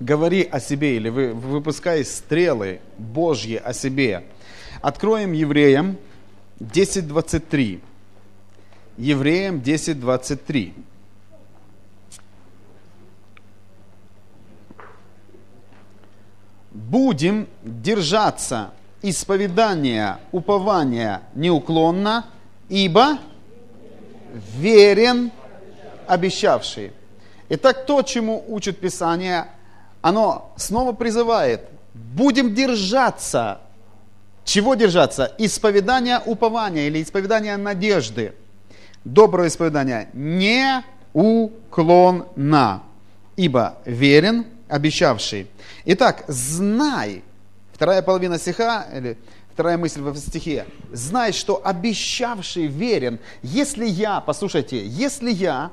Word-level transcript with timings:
говори 0.00 0.42
о 0.42 0.60
себе 0.60 0.96
или 0.96 1.08
вы, 1.08 1.32
выпускай 1.32 2.04
стрелы 2.04 2.80
Божьи 2.98 3.56
о 3.56 3.72
себе. 3.72 4.24
Откроем 4.80 5.32
Евреям 5.32 5.96
10.23. 6.60 7.80
Евреям 8.96 9.58
10.23. 9.58 10.72
Будем 16.70 17.48
держаться 17.62 18.70
исповедания, 19.02 20.20
упования 20.32 21.22
неуклонно, 21.34 22.26
ибо 22.68 23.18
верен 24.56 25.32
обещавший. 26.06 26.92
Итак, 27.50 27.86
то, 27.86 28.02
чему 28.02 28.44
учит 28.48 28.78
Писание, 28.78 29.46
оно 30.02 30.52
снова 30.56 30.92
призывает, 30.92 31.62
будем 31.94 32.54
держаться. 32.54 33.60
Чего 34.44 34.74
держаться? 34.74 35.34
Исповедания 35.38 36.20
упования 36.24 36.86
или 36.86 37.02
исповедания 37.02 37.56
надежды. 37.56 38.34
Доброе 39.04 39.48
исповедание. 39.48 40.08
Не 40.12 40.84
уклонна, 41.12 42.82
ибо 43.36 43.78
верен 43.84 44.46
обещавший. 44.68 45.48
Итак, 45.86 46.24
знай, 46.28 47.22
вторая 47.72 48.02
половина 48.02 48.38
стиха, 48.38 48.86
или 48.94 49.16
вторая 49.52 49.78
мысль 49.78 50.00
в 50.00 50.16
стихе, 50.16 50.66
знай, 50.92 51.32
что 51.32 51.60
обещавший 51.64 52.66
верен. 52.66 53.18
Если 53.42 53.86
я, 53.86 54.20
послушайте, 54.20 54.86
если 54.86 55.30
я 55.30 55.70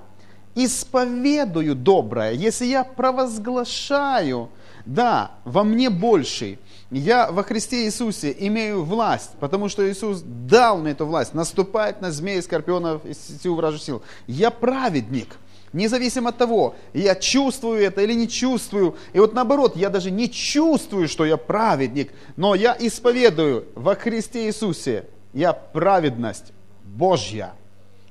исповедую 0.55 1.75
доброе, 1.75 2.31
если 2.31 2.65
я 2.65 2.83
провозглашаю, 2.83 4.49
да, 4.85 5.31
во 5.43 5.63
мне 5.63 5.89
больший, 5.89 6.59
я 6.91 7.31
во 7.31 7.43
Христе 7.43 7.85
Иисусе 7.85 8.35
имею 8.39 8.83
власть, 8.83 9.31
потому 9.39 9.67
что 9.67 9.89
Иисус 9.89 10.21
дал 10.21 10.77
мне 10.77 10.91
эту 10.91 11.05
власть, 11.05 11.33
наступать 11.33 12.01
на 12.01 12.11
змеи, 12.11 12.39
скорпионов 12.39 13.05
и 13.05 13.13
сетю 13.13 13.55
вражу 13.55 13.79
сил. 13.79 14.03
Я 14.27 14.49
праведник, 14.49 15.37
независимо 15.73 16.29
от 16.29 16.37
того, 16.37 16.75
я 16.93 17.15
чувствую 17.15 17.81
это 17.81 18.01
или 18.01 18.13
не 18.13 18.29
чувствую. 18.29 18.95
И 19.13 19.19
вот 19.19 19.33
наоборот, 19.33 19.75
я 19.75 19.89
даже 19.89 20.11
не 20.11 20.31
чувствую, 20.31 21.07
что 21.07 21.25
я 21.25 21.37
праведник, 21.37 22.13
но 22.37 22.55
я 22.55 22.77
исповедую 22.79 23.65
во 23.75 23.95
Христе 23.95 24.45
Иисусе, 24.47 25.05
я 25.33 25.51
праведность 25.51 26.53
Божья. 26.83 27.53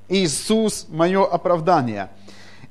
Иисус– 0.07 0.85
мое 0.89 1.25
оправдание– 1.25 2.11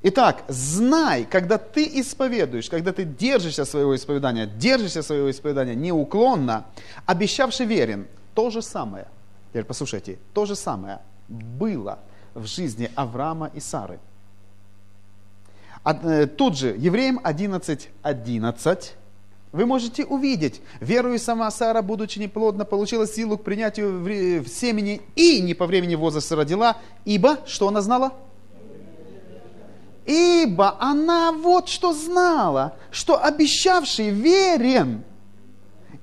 Итак, 0.06 0.44
знай, 0.48 1.24
когда 1.24 1.56
ты 1.56 1.90
исповедуешь, 2.00 2.68
когда 2.68 2.92
ты 2.92 3.04
держишься 3.04 3.64
своего 3.64 3.96
исповедания, 3.96 4.46
держишься 4.46 5.02
своего 5.02 5.30
исповедания 5.30 5.74
неуклонно, 5.74 6.66
обещавший 7.06 7.64
верен, 7.64 8.06
то 8.34 8.50
же 8.50 8.60
самое, 8.60 9.06
теперь 9.48 9.64
послушайте, 9.64 10.18
то 10.34 10.44
же 10.44 10.56
самое 10.56 10.98
было 11.28 12.00
в 12.34 12.44
жизни 12.44 12.90
Авраама 12.94 13.50
и 13.54 13.60
Сары. 13.60 13.98
Э, 15.86 16.26
тут 16.26 16.58
же, 16.58 16.76
Евреям 16.78 17.18
11, 17.24 17.88
11, 18.02 18.94
вы 19.52 19.64
можете 19.64 20.04
увидеть, 20.04 20.60
верую 20.80 21.18
сама 21.18 21.50
Сара, 21.50 21.80
будучи 21.80 22.18
неплодна, 22.18 22.66
получила 22.66 23.06
силу 23.06 23.38
к 23.38 23.42
принятию 23.42 24.00
в 24.42 24.48
семени 24.48 25.00
и 25.16 25.40
не 25.40 25.54
по 25.54 25.64
времени 25.64 25.94
возраста 25.94 26.36
родила, 26.36 26.76
ибо, 27.06 27.38
что 27.46 27.68
она 27.68 27.80
знала? 27.80 28.12
Ибо 30.06 30.76
она 30.80 31.32
вот 31.32 31.68
что 31.68 31.92
знала, 31.92 32.76
что 32.90 33.22
обещавший 33.22 34.10
верен. 34.10 35.02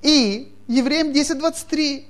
И 0.02 0.55
Евреям 0.67 1.09
10.23. 1.09 2.05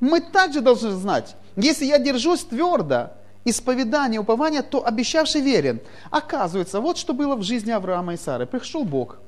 Мы 0.00 0.20
также 0.20 0.60
должны 0.60 0.90
знать, 0.90 1.36
если 1.56 1.84
я 1.84 1.98
держусь 1.98 2.44
твердо, 2.44 3.12
исповедания, 3.44 4.18
упования, 4.18 4.62
то 4.62 4.86
обещавший 4.86 5.40
верен. 5.40 5.80
Оказывается, 6.10 6.80
вот 6.80 6.98
что 6.98 7.12
было 7.12 7.36
в 7.36 7.42
жизни 7.42 7.70
Авраама 7.70 8.14
и 8.14 8.16
Сары. 8.16 8.46
Пришел 8.46 8.84
Бог 8.84 9.18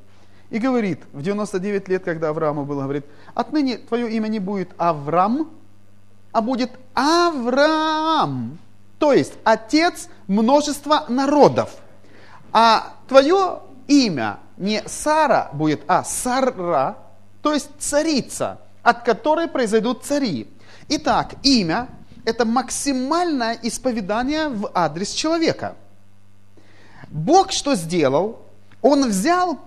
и 0.51 0.59
говорит, 0.59 1.01
в 1.13 1.23
99 1.23 1.89
лет, 1.89 2.05
когда 2.05 2.29
Аврааму 2.29 2.65
было, 2.65 2.83
говорит, 2.83 3.07
отныне 3.35 3.79
твое 3.79 4.11
имя 4.13 4.29
не 4.29 4.39
будет 4.39 4.71
Авраам, 4.77 5.51
а 6.33 6.41
будет 6.43 6.71
Авраам. 6.95 8.59
То 8.99 9.13
есть 9.13 9.33
отец 9.45 10.09
множества 10.33 11.05
народов. 11.09 11.71
А 12.53 12.95
твое 13.09 13.61
имя 13.87 14.39
не 14.57 14.83
Сара 14.87 15.51
будет, 15.53 15.83
а 15.87 16.05
Сара, 16.05 16.99
то 17.43 17.53
есть 17.53 17.71
царица, 17.79 18.59
от 18.83 19.05
которой 19.05 19.49
произойдут 19.49 20.05
цари. 20.05 20.49
Итак, 20.89 21.35
имя– 21.43 21.89
это 22.25 22.45
максимальное 22.45 23.59
исповедание 23.63 24.49
в 24.49 24.71
адрес 24.75 25.11
человека. 25.11 25.77
Бог 27.09 27.53
что 27.53 27.75
сделал? 27.75 28.41
Он 28.81 29.09
взял, 29.09 29.59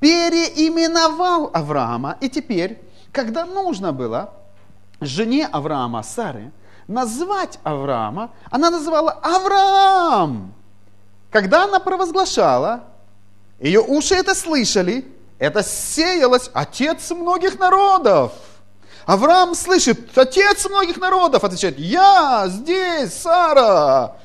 переименовал 0.00 1.50
Авраама, 1.52 2.16
и 2.20 2.28
теперь, 2.28 2.80
когда 3.10 3.44
нужно 3.46 3.92
было 3.92 4.34
жене 5.00 5.46
Авраама, 5.46 6.02
Саре, 6.02 6.52
назвать 6.88 7.58
Авраама, 7.62 8.30
она 8.50 8.70
называла 8.70 9.12
Авраам. 9.22 10.54
Когда 11.30 11.64
она 11.64 11.80
провозглашала, 11.80 12.84
ее 13.60 13.80
уши 13.80 14.14
это 14.14 14.34
слышали, 14.34 15.06
это 15.38 15.62
сеялось 15.62 16.50
отец 16.52 17.10
многих 17.10 17.58
народов. 17.58 18.32
Авраам 19.06 19.54
слышит, 19.54 20.16
отец 20.16 20.68
многих 20.68 20.98
народов, 20.98 21.42
отвечает, 21.42 21.78
я 21.78 22.44
здесь, 22.48 23.14
Сара, 23.14 24.16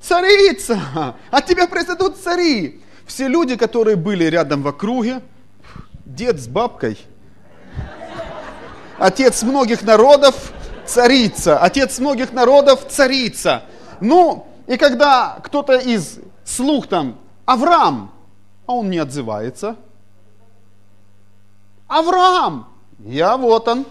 царица, 0.00 1.14
от 1.30 1.46
тебя 1.46 1.66
произойдут 1.68 2.16
цари. 2.16 2.82
Все 3.06 3.28
люди, 3.28 3.56
которые 3.56 3.96
были 3.96 4.24
рядом 4.24 4.62
в 4.62 4.68
округе, 4.68 5.20
дед 6.04 6.40
с 6.40 6.48
бабкой, 6.48 6.98
отец 8.98 9.42
многих 9.42 9.82
народов, 9.82 10.52
царица, 10.86 11.58
отец 11.58 11.98
многих 11.98 12.32
народов, 12.32 12.86
царица. 12.88 13.64
Ну, 14.00 14.46
и 14.66 14.76
когда 14.76 15.38
кто-то 15.42 15.74
из 15.76 16.18
слух 16.44 16.88
там, 16.88 17.18
Авраам, 17.44 18.12
а 18.66 18.74
он 18.74 18.90
не 18.90 18.98
отзывается. 18.98 19.76
Авраам, 21.86 22.68
я 22.98 23.36
вот 23.36 23.68
он. 23.68 23.86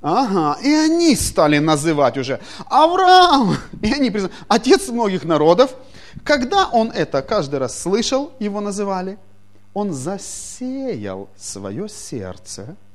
Ага, 0.00 0.58
и 0.60 0.72
они 0.72 1.14
стали 1.14 1.58
называть 1.58 2.18
уже 2.18 2.40
Авраам. 2.66 3.56
И 3.80 3.92
они 3.92 4.10
признали, 4.10 4.34
отец 4.48 4.88
многих 4.88 5.24
народов. 5.24 5.74
Когда 6.24 6.66
он 6.66 6.90
это 6.90 7.22
каждый 7.22 7.58
раз 7.58 7.80
слышал, 7.80 8.32
его 8.38 8.60
называли, 8.60 9.18
он 9.74 9.92
засеял 9.92 11.28
свое 11.36 11.88
сердце– 11.88 12.76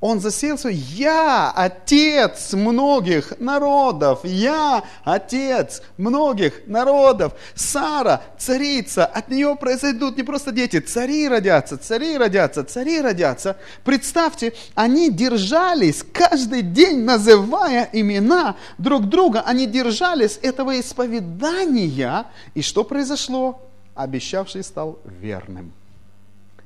он 0.00 0.20
засеял 0.20 0.58
свой 0.58 0.74
«Я 0.74 1.50
отец 1.50 2.52
многих 2.52 3.38
народов! 3.40 4.20
Я 4.24 4.84
отец 5.04 5.80
многих 5.96 6.66
народов!» 6.66 7.32
Сара, 7.54 8.22
царица, 8.38 9.06
от 9.06 9.30
нее 9.30 9.56
произойдут 9.56 10.18
не 10.18 10.22
просто 10.22 10.52
дети, 10.52 10.80
цари 10.80 11.28
родятся, 11.28 11.78
цари 11.78 12.18
родятся, 12.18 12.62
цари 12.62 13.00
родятся. 13.00 13.56
Представьте, 13.84 14.52
они 14.74 15.10
держались 15.10 16.04
каждый 16.12 16.60
день, 16.60 17.02
называя 17.02 17.88
имена 17.90 18.56
друг 18.76 19.08
друга, 19.08 19.40
они 19.46 19.66
держались 19.66 20.38
этого 20.42 20.78
исповедания. 20.78 22.26
И 22.54 22.60
что 22.60 22.84
произошло? 22.84 23.62
Обещавший 23.94 24.62
стал 24.62 24.98
верным. 25.06 25.72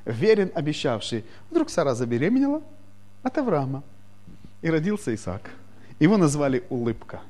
Верен 0.04 0.50
обещавший. 0.52 1.24
Вдруг 1.48 1.70
Сара 1.70 1.94
забеременела– 1.94 2.62
от 3.22 3.38
Авраама. 3.38 3.82
И 4.62 4.70
родился 4.70 5.14
Исаак. 5.14 5.50
Его 5.98 6.16
назвали 6.16 6.64
Улыбка. 6.70 7.20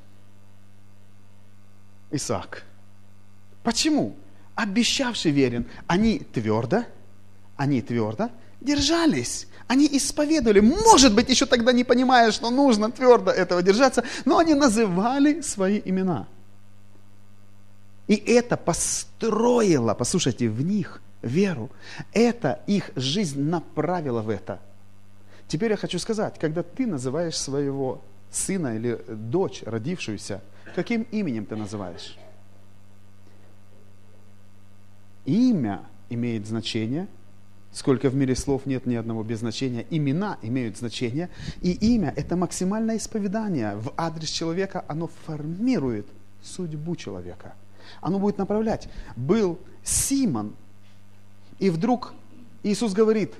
Исаак. 2.11 2.65
Почему? 3.63 4.17
Обещавший 4.55 5.31
верен. 5.31 5.67
Они 5.87 6.19
твердо, 6.19 6.85
они 7.57 7.83
твердо 7.83 8.31
держались. 8.61 9.47
Они 9.69 9.87
исповедовали. 9.87 10.61
Может 10.61 11.15
быть, 11.15 11.29
еще 11.29 11.47
тогда 11.47 11.73
не 11.73 11.85
понимая, 11.85 12.33
что 12.33 12.51
нужно 12.51 12.91
твердо 12.91 13.31
этого 13.31 13.63
держаться, 13.63 14.05
но 14.25 14.39
они 14.39 14.55
называли 14.55 15.41
свои 15.41 15.81
имена. 15.85 16.27
И 18.09 18.15
это 18.15 18.57
построило, 18.57 19.95
послушайте, 19.95 20.49
в 20.49 20.63
них 20.63 21.01
веру. 21.23 21.71
Это 22.13 22.61
их 22.67 22.91
жизнь 22.97 23.41
направила 23.41 24.21
в 24.21 24.31
это– 24.31 24.61
Теперь 25.51 25.73
я 25.73 25.77
хочу 25.77 25.99
сказать, 25.99 26.39
когда 26.39 26.63
ты 26.63 26.87
называешь 26.87 27.37
своего 27.37 28.01
сына 28.31 28.77
или 28.77 29.01
дочь, 29.09 29.65
родившуюся, 29.67 30.43
каким 30.77 31.03
именем 31.11 31.45
ты 31.45 31.57
называешь? 31.57 32.17
Имя 35.25 35.83
имеет 36.09 36.47
значение. 36.47 37.09
Сколько 37.73 38.11
в 38.11 38.15
мире 38.15 38.37
слов 38.37 38.65
нет 38.65 38.87
ни 38.87 38.95
одного 38.95 39.25
без 39.25 39.41
значения. 39.41 39.85
Имена 39.91 40.39
имеют 40.41 40.79
значение. 40.79 41.29
И 41.63 41.73
имя– 41.95 42.15
это 42.17 42.37
максимальное 42.37 42.99
исповедание 42.99 43.75
в 43.75 43.93
адрес 43.97 44.29
человека. 44.29 44.85
Оно 44.87 45.09
формирует 45.27 46.07
судьбу 46.45 46.95
человека. 46.95 47.55
Оно 48.01 48.21
будет 48.21 48.39
направлять. 48.39 48.89
Был 49.17 49.59
Симон, 49.83 50.55
и 51.59 51.71
вдруг 51.71 52.15
Иисус 52.63 52.93
говорит, 52.93 53.35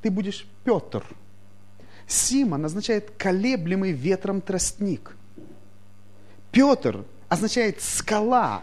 ты 0.00 0.10
будешь 0.10 0.44
Петр. 0.64 1.04
Симон 2.06 2.64
означает 2.64 3.10
колеблемый 3.16 3.92
ветром 3.92 4.40
тростник. 4.40 5.16
Петр 6.50 7.04
означает 7.28 7.80
скала, 7.80 8.62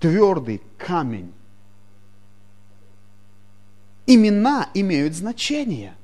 твердый 0.00 0.62
камень. 0.78 1.32
Имена 4.06 4.68
имеют 4.74 5.14
значение. 5.14 5.94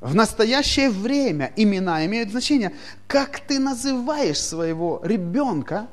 В 0.00 0.14
настоящее 0.14 0.90
время 0.90 1.52
имена 1.54 2.04
имеют 2.06 2.30
значение. 2.30 2.72
Как 3.06 3.38
ты 3.40 3.58
называешь 3.58 4.40
своего 4.40 5.00
ребенка, 5.04 5.88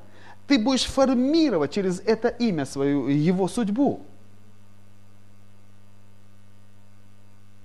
ты 0.48 0.58
будешь 0.58 0.86
формировать 0.86 1.74
через 1.74 2.00
это 2.00 2.30
имя 2.30 2.66
свою, 2.66 3.08
его 3.08 3.48
судьбу. 3.48 4.02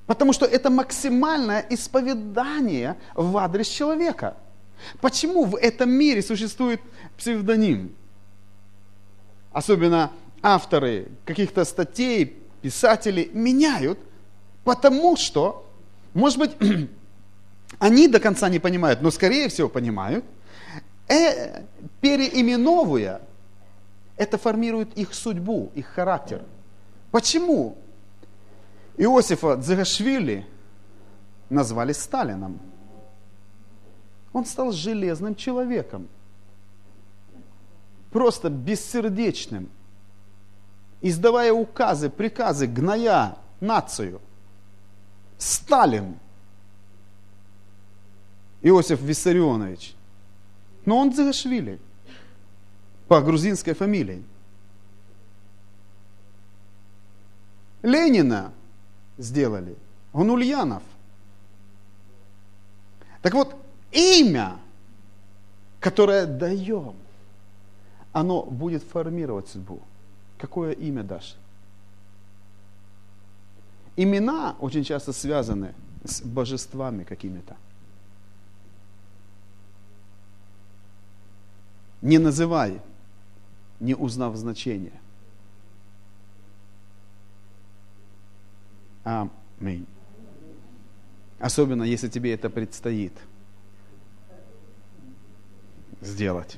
Потому 0.06 0.32
что 0.32 0.44
это 0.44 0.70
максимальное 0.70 1.64
исповедание 1.70 2.96
в 3.14 3.36
адрес 3.38 3.68
человека. 3.68 4.36
Почему 5.00 5.44
в 5.44 5.56
этом 5.56 5.90
мире 5.90 6.22
существует 6.22 6.80
псевдоним? 7.16 7.94
Особенно 9.52 10.10
авторы 10.42 11.08
каких-то 11.24 11.64
статей, 11.64 12.36
писатели 12.60 13.30
меняют, 13.32 13.98
потому 14.64 15.16
что, 15.16 15.70
может 16.12 16.38
быть, 16.38 16.56
они 17.78 18.08
до 18.08 18.20
конца 18.20 18.48
не 18.48 18.58
понимают, 18.58 19.00
но 19.00 19.10
скорее 19.10 19.48
всего 19.48 19.68
понимают, 19.68 20.24
э, 21.08 21.62
переименовывая, 22.00 23.22
это 24.16 24.38
формирует 24.38 24.96
их 24.98 25.14
судьбу, 25.14 25.70
их 25.74 25.86
характер. 25.86 26.42
Почему 27.10 27.78
Иосифа 28.96 29.56
Дзагашвили 29.56 30.46
назвали 31.50 31.93
Сталином? 31.93 32.61
Он 34.32 34.44
стал 34.44 34.73
железным 34.73 35.35
человеком, 35.35 36.08
просто 38.11 38.50
бессердечным, 38.50 39.69
издавая 41.00 41.52
указы, 41.52 42.11
приказы, 42.11 42.67
гная 42.67 43.37
нацию. 43.61 44.20
Сталин, 45.38 46.19
Иосиф 48.62 49.00
Виссарионович. 49.02 49.94
Но 50.87 50.99
он 50.99 51.11
Дзагашвили 51.11 51.79
по 53.08 53.20
грузинской 53.20 53.75
фамилии. 53.75 54.25
Ленина 57.82 58.52
сделали. 59.19 59.76
Он 60.12 60.31
Ульянов. 60.31 60.82
Так 63.22 63.34
вот, 63.34 63.56
имя, 63.90 64.58
которое 65.81 66.26
даем, 66.26 66.94
оно 68.12 68.43
будет 68.43 68.82
формировать 68.82 69.49
судьбу. 69.49 69.81
Какое 70.38 70.72
имя 70.72 71.02
дашь? 71.02 71.37
Имена 73.96 74.56
очень 74.61 74.84
часто 74.84 75.12
связаны 75.12 75.75
с 76.05 76.20
божествами 76.20 77.05
какими-то. 77.05 77.56
Не 82.02 82.19
называй, 82.19 82.82
не 83.81 83.94
узнав 83.94 84.37
значение. 84.37 85.00
Аминь. 89.04 89.86
Особенно, 91.38 91.82
если 91.82 92.08
тебе 92.08 92.32
это 92.32 92.48
предстоит 92.48 93.12
сделать. 96.00 96.56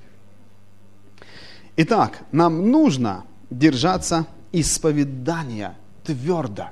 Итак, 1.77 2.21
нам 2.33 2.71
нужно 2.71 3.25
держаться 3.51 4.27
исповедания 4.53 5.77
твердо, 6.05 6.71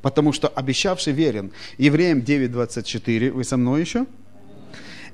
потому 0.00 0.32
что 0.32 0.48
обещавший 0.48 1.12
верен. 1.12 1.52
Евреям 1.76 2.20
9.24, 2.20 3.32
вы 3.32 3.44
со 3.44 3.56
мной 3.56 3.80
еще? 3.80 4.06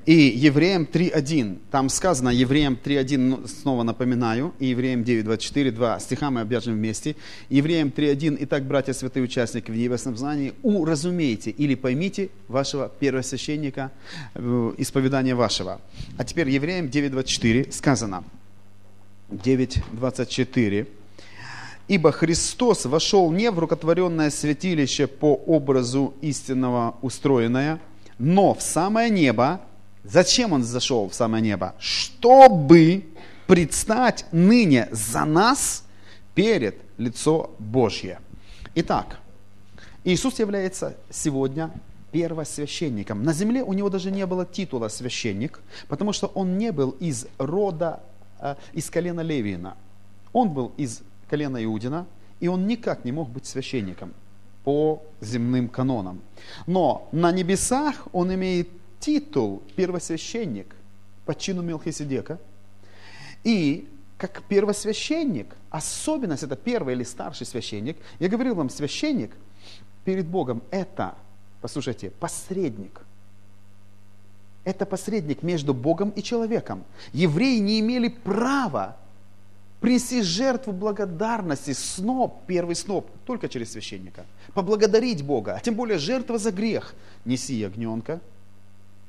И 0.05 0.13
Евреям 0.13 0.83
3.1, 0.83 1.57
там 1.71 1.89
сказано, 1.89 2.29
Евреям 2.29 2.77
3.1, 2.83 3.17
ну, 3.17 3.47
снова 3.47 3.81
напоминаю, 3.81 4.53
и 4.59 4.67
Евреям 4.67 5.01
9.24, 5.01 5.71
два 5.71 5.99
стиха 5.99 6.29
мы 6.29 6.41
объяжем 6.41 6.75
вместе. 6.75 7.15
Евреям 7.49 7.87
3.1, 7.87 8.37
итак, 8.41 8.65
братья 8.65 8.93
святые 8.93 9.23
участники 9.23 9.71
в 9.71 9.75
небесном 9.75 10.15
знании, 10.15 10.53
уразумейте 10.61 11.49
или 11.49 11.73
поймите 11.73 12.29
вашего 12.47 12.91
первосвященника, 12.99 13.91
э, 14.35 14.73
исповедания 14.77 15.33
вашего. 15.33 15.81
А 16.17 16.23
теперь 16.23 16.49
Евреям 16.49 16.85
9.24 16.85 17.71
сказано, 17.71 18.23
9.24, 19.31 20.85
Ибо 21.87 22.11
Христос 22.11 22.85
вошел 22.85 23.31
не 23.31 23.49
в 23.49 23.57
рукотворенное 23.57 24.29
святилище 24.29 25.07
по 25.07 25.35
образу 25.35 26.13
истинного 26.21 26.95
устроенное, 27.01 27.79
но 28.17 28.53
в 28.53 28.61
самое 28.61 29.09
небо, 29.09 29.61
Зачем 30.07 30.53
он 30.53 30.63
зашел 30.63 31.09
в 31.09 31.15
самое 31.15 31.41
небо? 31.41 31.73
Чтобы 31.79 33.05
предстать 33.47 34.25
ныне 34.31 34.87
за 34.91 35.25
нас 35.25 35.83
перед 36.35 36.75
лицо 36.97 37.51
Божье. 37.59 38.19
Итак, 38.75 39.19
Иисус 40.03 40.39
является 40.39 40.95
сегодня 41.09 41.71
первосвященником. 42.11 43.23
На 43.23 43.33
земле 43.33 43.63
у 43.63 43.73
него 43.73 43.89
даже 43.89 44.11
не 44.11 44.25
было 44.25 44.45
титула 44.45 44.87
священник, 44.89 45.59
потому 45.87 46.13
что 46.13 46.27
он 46.27 46.57
не 46.57 46.71
был 46.71 46.91
из 46.99 47.27
рода, 47.37 48.01
э, 48.39 48.55
из 48.73 48.89
колена 48.89 49.21
Левина. 49.21 49.75
Он 50.31 50.49
был 50.49 50.71
из 50.77 51.01
колена 51.29 51.63
Иудина, 51.63 52.05
и 52.39 52.47
он 52.47 52.67
никак 52.67 53.05
не 53.05 53.11
мог 53.11 53.29
быть 53.29 53.45
священником 53.45 54.13
по 54.63 55.01
земным 55.21 55.67
канонам. 55.67 56.21
Но 56.67 57.07
на 57.11 57.31
небесах 57.31 58.07
он 58.13 58.33
имеет 58.33 58.69
титул 59.05 59.61
первосвященник 59.75 60.75
по 61.25 61.35
чину 61.35 61.61
Мелхиседека. 61.61 62.39
И 63.43 63.87
как 64.17 64.41
первосвященник, 64.43 65.55
особенность 65.69 66.41
это 66.41 66.55
первый 66.55 66.95
или 66.95 67.03
старший 67.03 67.45
священник, 67.45 67.97
я 68.19 68.29
говорил 68.29 68.55
вам, 68.55 68.69
священник 68.69 69.31
перед 70.05 70.25
Богом 70.25 70.63
это, 70.71 71.15
послушайте, 71.61 72.09
посредник. 72.19 73.01
Это 74.63 74.87
посредник 74.87 75.43
между 75.43 75.75
Богом 75.75 76.09
и 76.09 76.23
человеком. 76.23 76.83
Евреи 77.13 77.59
не 77.59 77.79
имели 77.81 78.07
права 78.07 78.97
принести 79.81 80.23
жертву 80.23 80.73
благодарности, 80.73 81.73
сноп, 81.73 82.41
первый 82.47 82.75
сноп, 82.75 83.07
только 83.25 83.47
через 83.49 83.73
священника. 83.73 84.25
Поблагодарить 84.55 85.23
Бога, 85.23 85.53
а 85.53 85.59
тем 85.59 85.75
более 85.75 85.99
жертва 85.99 86.39
за 86.39 86.51
грех. 86.51 86.95
Неси 87.25 87.53
ягненка, 87.53 88.19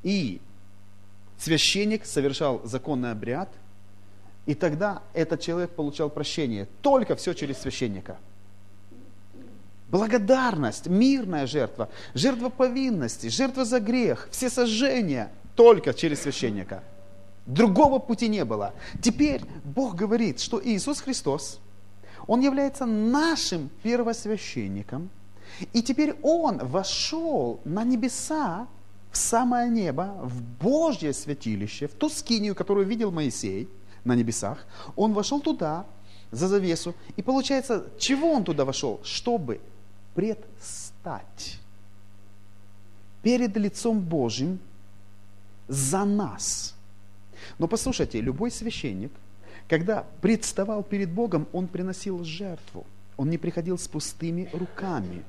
и 0.06 0.40
священник 1.36 2.06
совершал 2.06 2.60
законный 2.62 3.10
обряд, 3.10 3.48
и 4.46 4.54
тогда 4.54 5.02
этот 5.14 5.40
человек 5.40 5.72
получал 5.72 6.10
прощение. 6.10 6.68
Только 6.80 7.16
все 7.16 7.34
через 7.34 7.58
священника. 7.58 8.16
Благодарность, 9.90 10.86
мирная 10.86 11.48
жертва, 11.48 11.88
жертва 12.14 12.50
повинности, 12.50 13.26
жертва 13.26 13.64
за 13.64 13.80
грех, 13.80 14.28
все 14.30 14.48
сожжения 14.48 15.32
только 15.56 15.92
через 15.92 16.22
священника. 16.22 16.84
Другого 17.44 17.98
пути 17.98 18.28
не 18.28 18.44
было. 18.44 18.74
Теперь 19.02 19.42
Бог 19.64 19.96
говорит, 19.96 20.38
что 20.38 20.64
Иисус 20.64 21.00
Христос, 21.00 21.58
Он 22.28 22.40
является 22.40 22.86
нашим 22.86 23.70
первосвященником, 23.82 25.10
и 25.72 25.82
теперь 25.82 26.14
Он 26.22 26.58
вошел 26.58 27.60
на 27.64 27.82
небеса 27.82 28.68
в 29.16 29.18
самое 29.18 29.70
небо, 29.70 30.14
в 30.22 30.42
Божье 30.42 31.14
святилище, 31.14 31.88
в 31.88 31.94
ту 31.94 32.10
скинию, 32.10 32.54
которую 32.54 32.86
видел 32.86 33.10
Моисей 33.10 33.66
на 34.04 34.14
небесах, 34.14 34.66
он 34.94 35.14
вошел 35.14 35.40
туда, 35.40 35.86
за 36.30 36.48
завесу. 36.48 36.94
И 37.16 37.22
получается, 37.22 37.86
чего 37.98 38.30
он 38.32 38.44
туда 38.44 38.64
вошел? 38.64 39.00
Чтобы 39.02 39.60
предстать 40.14 41.58
перед 43.22 43.56
лицом 43.56 44.00
Божьим 44.00 44.58
за 45.66 46.04
нас. 46.04 46.74
Но 47.58 47.68
послушайте, 47.68 48.20
любой 48.20 48.50
священник, 48.50 49.12
когда 49.66 50.04
представал 50.20 50.82
перед 50.82 51.10
Богом, 51.10 51.46
он 51.52 51.68
приносил 51.68 52.22
жертву. 52.22 52.84
Он 53.16 53.30
не 53.30 53.38
приходил 53.38 53.78
с 53.78 53.88
пустыми 53.88 54.50
руками. 54.52 55.24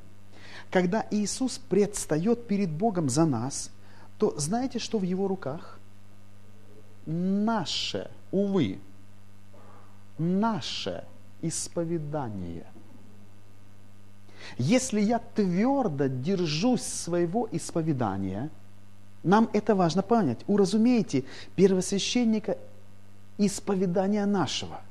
Когда 0.72 1.06
Иисус 1.10 1.58
предстает 1.58 2.48
перед 2.48 2.70
Богом 2.70 3.10
за 3.10 3.26
нас, 3.26 3.72
то 4.18 4.34
знаете, 4.38 4.80
что 4.80 4.98
в 4.98 5.04
его 5.04 5.28
руках? 5.28 5.80
Наше, 7.06 8.10
увы, 8.32 8.80
наше 10.18 11.04
исповедание. 11.42 12.66
Если 14.58 15.02
я 15.02 15.20
твердо 15.20 16.08
держусь 16.08 16.84
своего 16.84 17.48
исповедания, 17.52 18.50
нам 19.24 19.50
это 19.54 19.76
важно 19.76 20.02
понять. 20.02 20.40
Уразумейте 20.48 21.24
первосвященника 21.56 22.58
исповедания 23.38 24.26
нашего. 24.26 24.82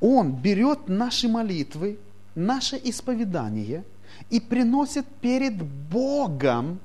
Он 0.00 0.32
берет 0.32 0.88
наши 0.88 1.28
молитвы, 1.28 1.98
наше 2.34 2.80
исповедание 2.82 3.84
и 4.30 4.40
приносит 4.40 5.06
перед 5.20 5.62
Богом. 5.62 6.80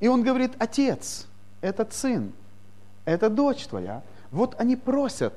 И 0.00 0.08
он 0.08 0.22
говорит, 0.22 0.52
отец, 0.58 1.26
этот 1.60 1.92
сын, 1.92 2.32
это 3.04 3.28
дочь 3.28 3.66
твоя. 3.66 4.02
Вот 4.30 4.58
они 4.58 4.76
просят 4.76 5.34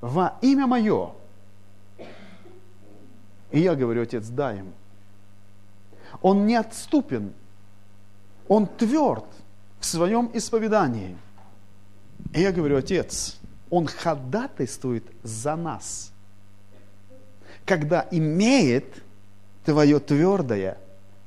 во 0.00 0.36
имя 0.40 0.66
мое. 0.66 1.12
И 3.50 3.60
я 3.60 3.74
говорю, 3.74 4.02
отец, 4.02 4.28
дай 4.28 4.58
им. 4.58 4.72
Он 6.22 6.46
не 6.46 6.54
отступен, 6.54 7.32
он 8.48 8.66
тверд 8.66 9.24
в 9.80 9.84
своем 9.84 10.30
исповедании. 10.32 11.16
И 12.32 12.40
я 12.40 12.52
говорю, 12.52 12.76
отец, 12.76 13.38
он 13.70 13.86
ходатайствует 13.86 15.04
за 15.22 15.56
нас, 15.56 16.12
когда 17.64 18.06
имеет 18.10 19.02
твое 19.64 19.98
твердое 19.98 20.78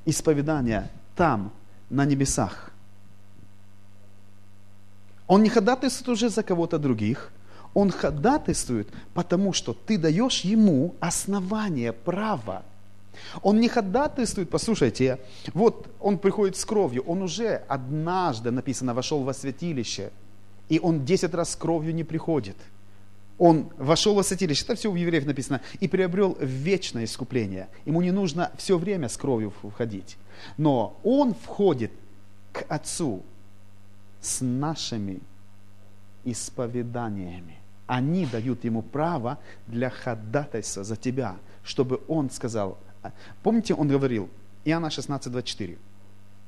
исповедание 0.06 0.90
там, 1.16 1.52
на 1.90 2.06
небесах. 2.06 2.69
Он 5.30 5.42
не 5.42 5.50
ходатайствует 5.50 6.10
уже 6.10 6.30
за 6.30 6.44
кого-то 6.44 6.78
других, 6.78 7.32
он 7.74 7.92
ходатайствует, 7.92 8.90
потому 9.14 9.54
что 9.54 9.74
ты 9.74 9.98
даешь 9.98 10.42
ему 10.42 10.96
основание, 11.00 11.94
право. 11.94 12.64
Он 13.42 13.62
не 13.62 13.70
ходатайствует, 13.70 14.50
послушайте, 14.50 15.20
вот 15.54 15.88
он 16.02 16.18
приходит 16.18 16.58
с 16.58 16.66
кровью, 16.66 17.04
он 17.08 17.22
уже 17.22 17.64
однажды, 17.70 18.52
написано, 18.52 18.94
вошел 18.94 19.24
во 19.24 19.34
святилище– 19.34 20.12
и 20.70 20.80
он 20.80 21.04
десять 21.04 21.34
раз 21.34 21.52
с 21.52 21.56
кровью 21.56 21.94
не 21.94 22.04
приходит. 22.04 22.56
Он 23.38 23.70
вошел 23.78 24.16
во 24.16 24.24
святилище, 24.24 24.64
это 24.64 24.76
все 24.76 24.92
у 24.92 24.96
евреев 24.96 25.26
написано, 25.26 25.62
и 25.80 25.88
приобрел 25.88 26.38
вечное 26.40 27.06
искупление. 27.06 27.68
Ему 27.86 28.02
не 28.02 28.12
нужно 28.12 28.52
все 28.58 28.78
время 28.78 29.10
с 29.10 29.18
кровью 29.18 29.52
входить. 29.64 30.18
Но 30.58 31.00
он 31.04 31.34
входит 31.34 31.92
к 32.52 32.66
Отцу 32.70 33.24
с 34.22 34.42
нашими 34.42 35.20
исповеданиями. 36.26 37.58
Они 37.88 38.26
дают 38.26 38.64
ему 38.64 38.82
право 38.82 39.40
для 39.68 39.90
ходатайства 39.90 40.84
за 40.84 40.96
тебя, 40.96 41.38
чтобы 41.64 42.02
он 42.08 42.30
сказал, 42.30 42.78
помните, 43.42 43.74
он 43.74 43.88
говорил, 43.88 44.30
Иоанна 44.66 44.90
16, 44.90 45.32
24, 45.32 45.78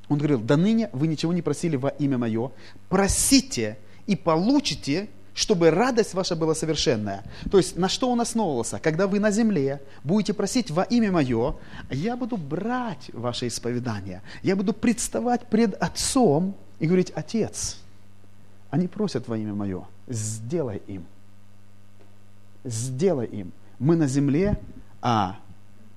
он 0.09 0.17
говорил, 0.17 0.39
до 0.39 0.57
ныне 0.57 0.89
вы 0.93 1.07
ничего 1.07 1.33
не 1.33 1.41
просили 1.41 1.77
во 1.77 1.89
имя 1.89 2.17
мое, 2.17 2.51
просите, 2.89 3.77
и 4.07 4.15
получите, 4.15 5.09
чтобы 5.33 5.71
радость 5.71 6.13
ваша 6.13 6.35
была 6.35 6.53
совершенная. 6.53 7.23
То 7.49 7.57
есть 7.57 7.77
на 7.77 7.87
что 7.87 8.11
он 8.11 8.19
основывался? 8.21 8.79
Когда 8.79 9.07
вы 9.07 9.19
на 9.19 9.31
земле 9.31 9.81
будете 10.03 10.33
просить 10.33 10.69
во 10.69 10.83
имя 10.83 11.11
Мое, 11.11 11.55
я 11.89 12.17
буду 12.17 12.37
брать 12.37 13.09
ваше 13.13 13.47
исповедание, 13.47 14.21
я 14.43 14.55
буду 14.55 14.73
представать 14.73 15.45
пред 15.47 15.81
Отцом 15.81 16.55
и 16.81 16.87
говорить, 16.87 17.13
Отец, 17.15 17.79
они 18.69 18.87
просят 18.87 19.27
во 19.27 19.37
имя 19.37 19.53
Мое, 19.53 19.85
сделай 20.07 20.81
им. 20.87 21.05
Сделай 22.65 23.27
им. 23.27 23.53
Мы 23.79 23.95
на 23.95 24.07
земле, 24.07 24.59
а 25.01 25.39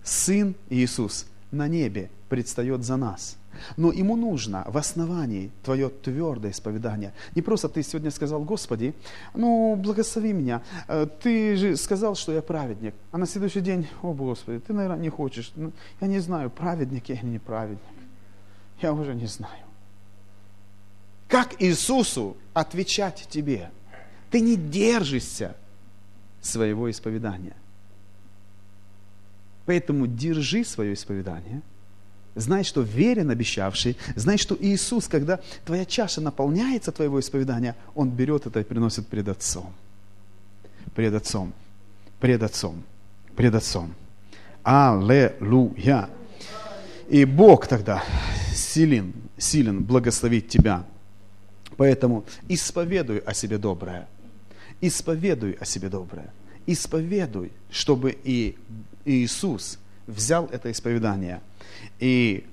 Сын 0.05 0.55
Иисус 0.71 1.27
на 1.51 1.67
небе 1.67 2.11
предстает 2.29 2.85
за 2.85 2.97
нас– 2.97 3.37
но 3.77 3.93
ему 3.93 4.17
нужно 4.17 4.65
в 4.67 4.77
основании 4.77 5.51
твое 5.63 5.89
твердое 5.89 6.53
исповедание. 6.53 7.13
Не 7.35 7.43
просто 7.43 7.69
ты 7.69 7.83
сегодня 7.83 8.11
сказал, 8.11 8.43
Господи, 8.43 8.95
ну, 9.35 9.77
благослови 9.77 10.33
меня. 10.33 10.63
Э, 10.89 11.07
ты 11.23 11.57
же 11.57 11.77
сказал, 11.77 12.15
что 12.15 12.33
я 12.33 12.43
праведник. 12.43 12.95
А 13.13 13.19
на 13.19 13.27
следующий 13.27 13.61
день, 13.61 13.87
о, 14.03 14.13
Господи, 14.13 14.61
ты, 14.61 14.73
наверное, 14.73 14.99
не 14.99 15.09
хочешь. 15.09 15.53
Ну, 15.57 15.73
я 16.01 16.07
не 16.07 16.19
знаю, 16.19 16.51
праведник 16.51 17.09
я 17.09 17.17
или 17.17 17.27
не 17.27 17.39
праведник. 17.39 17.81
Я 18.81 18.93
уже 18.93 19.15
не 19.15 19.27
знаю. 19.27 19.65
Как 21.35 21.61
Иисусу 21.61 22.37
отвечать 22.53 23.27
тебе? 23.29 23.73
Ты 24.31 24.39
не 24.39 24.55
держишься 24.55 25.57
своего 26.41 26.89
исповедания. 26.89 27.57
Поэтому 29.67 30.07
держи 30.07 30.65
свое 30.65 30.95
исповедание– 30.95 31.61
Знай, 32.37 32.65
что 32.65 32.83
верен 32.83 33.31
обещавший. 33.31 33.97
Знай, 34.17 34.39
что 34.39 34.57
Иисус, 34.61 35.09
когда 35.09 35.41
твоя 35.65 35.85
чаша 35.85 36.21
наполняется 36.21 36.93
твоего 36.93 37.19
исповедания, 37.19 37.77
Он 37.95 38.11
берет 38.11 38.47
это 38.47 38.61
и 38.61 38.65
приносит 38.65 39.07
пред 39.07 39.29
Отцом. 39.29 39.73
Пред 40.95 41.15
Отцом. 41.15 41.53
Пред 42.21 42.43
Отцом. 42.43 42.83
Пред 43.37 43.55
Отцом. 43.55 43.95
Аллилуйя. 44.65 46.09
И 47.09 47.25
Бог 47.25 47.67
тогда 47.67 48.03
силен, 48.53 49.13
силен 49.39 49.85
благословить 49.85 50.49
тебя. 50.49 50.85
Поэтому 51.77 52.25
исповедуй 52.49 53.19
о 53.19 53.35
себе 53.35 53.59
доброе. 53.59 54.09
Исповедуй 54.81 55.53
о 55.53 55.65
себе 55.65 55.89
доброе. 55.89 56.33
Исповедуй, 56.67 57.53
чтобы 57.71 58.17
и 58.25 58.57
Иисус 59.05 59.79
взял 60.07 60.47
это 60.47 60.71
исповедание– 60.71 61.41
и 61.99 62.45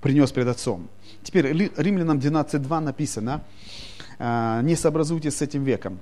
принес 0.00 0.32
пред 0.32 0.48
Отцом. 0.48 0.88
Теперь 1.22 1.46
Римлянам 1.76 2.18
12.2 2.18 2.80
написано, 2.80 3.42
«А, 4.18 4.60
не 4.62 4.76
сообразуйтесь 4.76 5.36
с 5.36 5.42
этим 5.42 5.64
веком, 5.64 5.98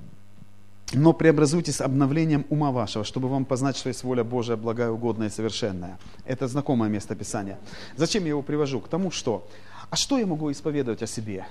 но 0.93 1.12
преобразуйтесь 1.12 1.81
обновлением 1.81 2.47
ума 2.49 2.73
вашего, 2.73 3.05
чтобы 3.05 3.29
вам 3.29 3.45
познать, 3.45 3.76
что 3.76 3.88
есть 3.88 4.02
воля 4.02 4.25
Божия, 4.25 4.57
благая, 4.57 4.90
угодная 4.90 5.29
и 5.29 5.31
совершенная. 5.31 5.99
Это 6.25 6.49
знакомое 6.49 6.88
место 6.88 7.14
Писания. 7.14 7.59
Зачем 7.97 8.25
я 8.25 8.31
его 8.31 8.43
привожу? 8.43 8.81
К 8.81 8.88
тому, 8.88 9.11
что, 9.11 9.47
а 9.90 9.97
что 9.97 10.19
я 10.19 10.26
могу 10.26 10.50
исповедовать 10.50 11.02
о 11.02 11.07
себе? 11.07 11.47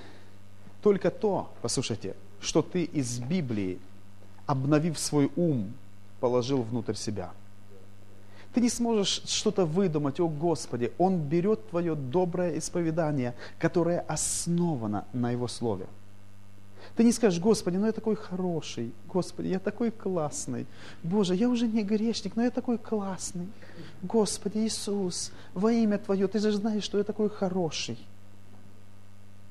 Только 0.82 1.10
то, 1.10 1.50
послушайте, 1.62 2.14
что 2.40 2.62
ты 2.62 2.84
из 2.84 3.18
Библии, 3.18 3.78
обновив 4.46 4.98
свой 4.98 5.30
ум, 5.36 5.72
положил 6.20 6.62
внутрь 6.62 6.94
себя– 6.94 7.32
ты 8.52 8.60
не 8.60 8.68
сможешь 8.68 9.22
что-то 9.26 9.64
выдумать, 9.64 10.18
о 10.20 10.28
Господи. 10.28 10.92
Он 10.98 11.18
берет 11.18 11.70
твое 11.70 11.94
доброе 11.94 12.58
исповедание, 12.58 13.34
которое 13.58 14.00
основано 14.00 15.04
на 15.12 15.30
Его 15.30 15.46
Слове. 15.48 15.86
Ты 16.96 17.04
не 17.04 17.12
скажешь, 17.12 17.40
Господи, 17.40 17.76
ну 17.76 17.86
я 17.86 17.92
такой 17.92 18.16
хороший, 18.16 18.92
Господи, 19.06 19.48
я 19.48 19.60
такой 19.60 19.92
классный. 19.92 20.66
Боже, 21.04 21.36
я 21.36 21.48
уже 21.48 21.68
не 21.68 21.84
грешник, 21.84 22.34
но 22.34 22.42
я 22.42 22.50
такой 22.50 22.78
классный. 22.78 23.46
Господи 24.02 24.58
Иисус, 24.58 25.30
во 25.54 25.70
имя 25.70 25.98
Твое, 25.98 26.26
Ты 26.26 26.40
же 26.40 26.50
знаешь, 26.50 26.82
что 26.82 26.98
я 26.98 27.04
такой 27.04 27.30
хороший. 27.30 27.98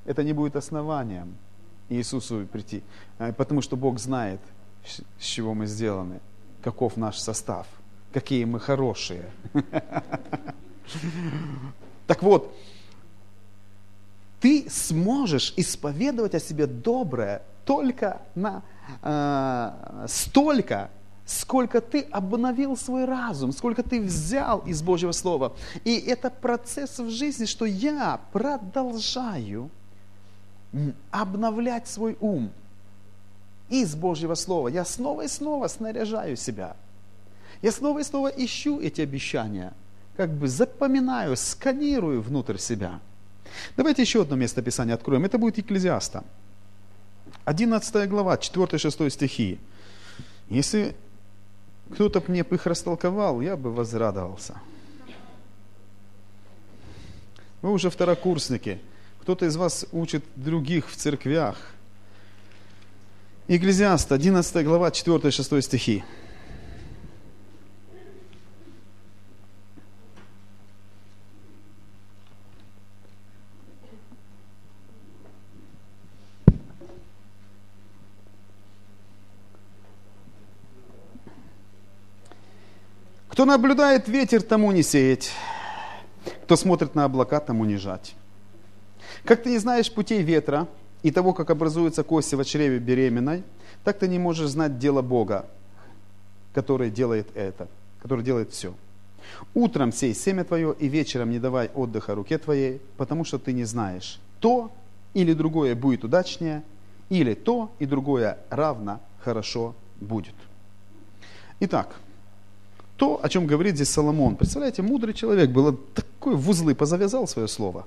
Это 0.09 0.23
не 0.23 0.33
будет 0.33 0.55
основанием 0.55 1.35
Иисусу 1.89 2.47
прийти, 2.51 2.81
э, 3.19 3.33
потому 3.33 3.61
что 3.61 3.77
Бог 3.77 3.99
знает, 3.99 4.39
с 5.19 5.23
чего 5.23 5.53
мы 5.53 5.67
сделаны, 5.67 6.19
каков 6.61 6.97
наш 6.97 7.19
состав 7.19 7.67
какие 8.13 8.45
мы 8.45 8.59
хорошие. 8.59 9.25
Так 12.07 12.23
вот, 12.23 12.55
ты 14.39 14.67
сможешь 14.69 15.53
исповедовать 15.57 16.33
о 16.33 16.39
себе 16.39 16.65
доброе 16.65 17.43
только 17.65 18.21
на 18.33 18.63
э, 19.03 20.05
столько, 20.07 20.89
сколько 21.25 21.81
ты 21.81 22.01
обновил 22.01 22.75
свой 22.75 23.05
разум, 23.05 23.51
сколько 23.51 23.83
ты 23.83 24.01
взял 24.01 24.59
из 24.61 24.81
Божьего 24.81 25.11
Слова. 25.11 25.53
И 25.83 25.97
это 25.97 26.31
процесс 26.31 26.97
в 26.97 27.11
жизни, 27.11 27.45
что 27.45 27.65
я 27.65 28.19
продолжаю 28.33 29.69
обновлять 31.11 31.87
свой 31.87 32.17
ум 32.19 32.51
из 33.69 33.95
Божьего 33.95 34.35
Слова. 34.35 34.67
Я 34.67 34.85
снова 34.85 35.23
и 35.23 35.27
снова 35.27 35.67
снаряжаю 35.67 36.35
себя– 36.35 36.75
я 37.61 37.71
снова 37.71 37.99
и 37.99 38.03
снова 38.03 38.29
ищу 38.29 38.79
эти 38.79 39.01
обещания, 39.01 39.73
как 40.15 40.31
бы 40.31 40.47
запоминаю, 40.47 41.35
сканирую 41.35 42.21
внутрь 42.21 42.57
себя. 42.57 42.99
Давайте 43.75 44.01
еще 44.01 44.21
одно 44.21 44.35
место 44.35 44.61
Писания 44.61 44.93
откроем. 44.93 45.25
Это 45.25 45.37
будет 45.37 45.57
Екклезиаста. 45.57 46.23
11 47.45 48.09
глава, 48.09 48.35
4-6 48.35 49.09
стихи. 49.09 49.59
Если 50.49 50.95
кто-то 51.91 52.21
бы 52.21 52.27
мне 52.29 52.41
их 52.41 52.65
растолковал, 52.65 53.41
я 53.41 53.57
бы 53.57 53.73
возрадовался. 53.73 54.61
Вы 57.61 57.71
уже 57.71 57.89
второкурсники. 57.89 58.79
Кто-то 59.29 59.45
из 59.45 59.57
вас 59.57 59.85
учит 59.91 60.23
других 60.35 60.89
в 60.89 60.95
церквях. 60.95 61.55
Екклезиаст, 63.47 64.11
11 64.11 64.65
глава, 64.65 64.89
4-6 64.89 65.61
стихи. 65.61 66.03
Кто 83.29 83.45
наблюдает 83.45 84.07
ветер, 84.07 84.41
тому 84.41 84.71
не 84.71 84.81
сеять. 84.81 85.29
Кто 86.45 86.55
смотрит 86.55 86.95
на 86.95 87.03
облака, 87.03 87.39
тому 87.39 87.65
не 87.65 87.77
жать. 87.77 88.15
Как 89.25 89.43
ты 89.43 89.49
не 89.49 89.57
знаешь 89.57 89.91
путей 89.91 90.21
ветра 90.21 90.67
и 91.03 91.11
того, 91.11 91.33
как 91.33 91.49
образуются 91.49 92.03
кости 92.03 92.35
в 92.35 92.43
чреве 92.45 92.79
беременной, 92.79 93.43
так 93.83 93.99
ты 93.99 94.07
не 94.07 94.19
можешь 94.19 94.49
знать 94.49 94.79
дело 94.79 95.01
Бога, 95.01 95.45
который 96.53 96.89
делает 96.89 97.27
это, 97.35 97.67
который 98.01 98.23
делает 98.23 98.51
все. 98.51 98.73
Утром 99.53 99.91
сей 99.91 100.13
семя 100.13 100.43
твое 100.43 100.75
и 100.79 100.87
вечером 100.87 101.29
не 101.29 101.39
давай 101.39 101.69
отдыха 101.73 102.15
руке 102.15 102.37
твоей, 102.37 102.81
потому 102.97 103.23
что 103.23 103.37
ты 103.37 103.53
не 103.53 103.63
знаешь, 103.65 104.19
то 104.39 104.71
или 105.13 105.33
другое 105.33 105.75
будет 105.75 106.03
удачнее, 106.03 106.63
или 107.09 107.33
то 107.33 107.71
и 107.79 107.85
другое 107.85 108.37
равно 108.49 108.99
хорошо 109.23 109.75
будет. 109.99 110.35
Итак, 111.59 111.95
то, 112.95 113.19
о 113.21 113.29
чем 113.29 113.47
говорит 113.47 113.75
здесь 113.75 113.89
Соломон. 113.89 114.35
Представляете, 114.35 114.81
мудрый 114.81 115.13
человек 115.13 115.49
был 115.49 115.77
такой 115.93 116.35
в 116.35 116.49
узлы, 116.49 116.75
позавязал 116.75 117.27
свое 117.27 117.47
слово. 117.47 117.85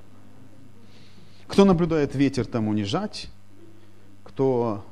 Кто 1.52 1.66
наблюдает 1.66 2.14
ветер, 2.14 2.47
тому 2.47 2.73
не 2.73 2.82
жать. 2.82 3.28
Кто 4.25 4.82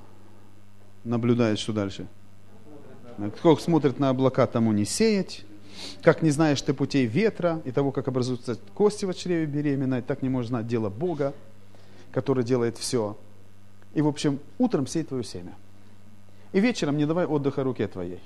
наблюдает, 1.04 1.58
что 1.58 1.72
дальше? 1.72 2.06
Кто 3.38 3.56
смотрит 3.56 3.98
на 3.98 4.10
облака, 4.10 4.46
тому 4.46 4.72
не 4.72 4.84
сеять. 4.84 5.46
Как 6.02 6.20
не 6.20 6.28
знаешь 6.28 6.60
ты 6.60 6.74
путей 6.74 7.06
ветра 7.06 7.62
и 7.64 7.72
того, 7.72 7.92
как 7.92 8.08
образуются 8.08 8.58
кости 8.74 9.06
в 9.06 9.14
чреве 9.14 9.46
беременной, 9.46 10.02
так 10.02 10.20
не 10.20 10.28
можешь 10.28 10.50
знать 10.50 10.66
дело 10.66 10.90
Бога, 10.90 11.32
который 12.12 12.44
делает 12.44 12.76
все. 12.76 13.16
И, 13.94 14.02
в 14.02 14.06
общем, 14.06 14.38
утром 14.58 14.86
сей 14.86 15.02
твое 15.02 15.24
семя. 15.24 15.54
И 16.52 16.60
вечером 16.60 16.98
не 16.98 17.06
давай 17.06 17.24
отдыха 17.24 17.64
руке 17.64 17.88
твоей. 17.88 18.20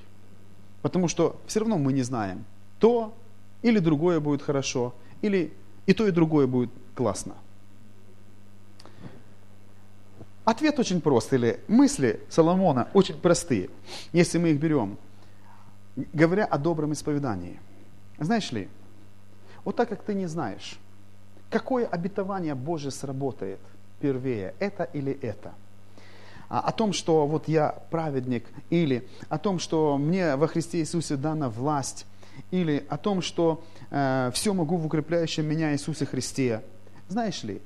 Потому 0.83 1.07
что 1.07 1.41
все 1.47 1.61
равно 1.61 1.79
мы 1.79 1.93
не 1.93 2.03
знаем, 2.03 2.45
то 2.81 3.15
или 3.63 3.79
другое 3.79 4.19
будет 4.19 4.43
хорошо, 4.43 4.93
или 5.23 5.53
и 5.87 5.93
то, 5.93 6.09
и 6.09 6.11
другое 6.11 6.49
будет 6.49 6.71
классно. 6.97 7.35
Ответ 10.45 10.79
очень 10.79 11.01
прост, 11.01 11.33
или 11.33 11.61
мысли 11.69 12.21
Соломона 12.29 12.89
очень 12.93 13.17
простые, 13.17 13.71
если 14.13 14.39
мы 14.39 14.51
их 14.51 14.61
берем, 14.61 14.99
говоря 16.13 16.45
о 16.45 16.59
добром 16.59 16.93
исповедании. 16.93 17.59
Знаешь 18.19 18.53
ли, 18.53 18.69
вот 19.65 19.77
так 19.77 19.89
как 19.89 20.03
ты 20.03 20.15
не 20.15 20.27
знаешь, 20.27 20.79
какое 21.51 21.87
обетование 21.87 22.55
Божье 22.55 22.91
сработает 22.91 23.61
первее, 24.01 24.55
это 24.59 24.85
или 24.85 25.13
это– 25.13 25.55
а, 26.49 26.61
о 26.61 26.73
том, 26.73 26.93
что 26.93 27.27
вот 27.27 27.49
я 27.49 27.75
праведник, 27.91 28.45
или 28.71 29.09
о 29.29 29.39
том, 29.39 29.59
что 29.59 29.99
мне 29.99 30.37
во 30.37 30.47
Христе 30.47 30.79
Иисусе 30.79 31.17
дана 31.17 31.49
власть, 31.49 32.07
или 32.51 32.85
о 32.89 32.97
том, 32.97 33.23
что 33.23 33.63
э, 33.91 34.31
все 34.35 34.53
могу 34.55 34.77
в 34.77 34.87
укрепляющем 34.87 35.47
меня 35.47 35.73
Иисусе 35.73 36.05
Христе. 36.05 36.63
Знаешь 37.09 37.43
ли, 37.45 37.63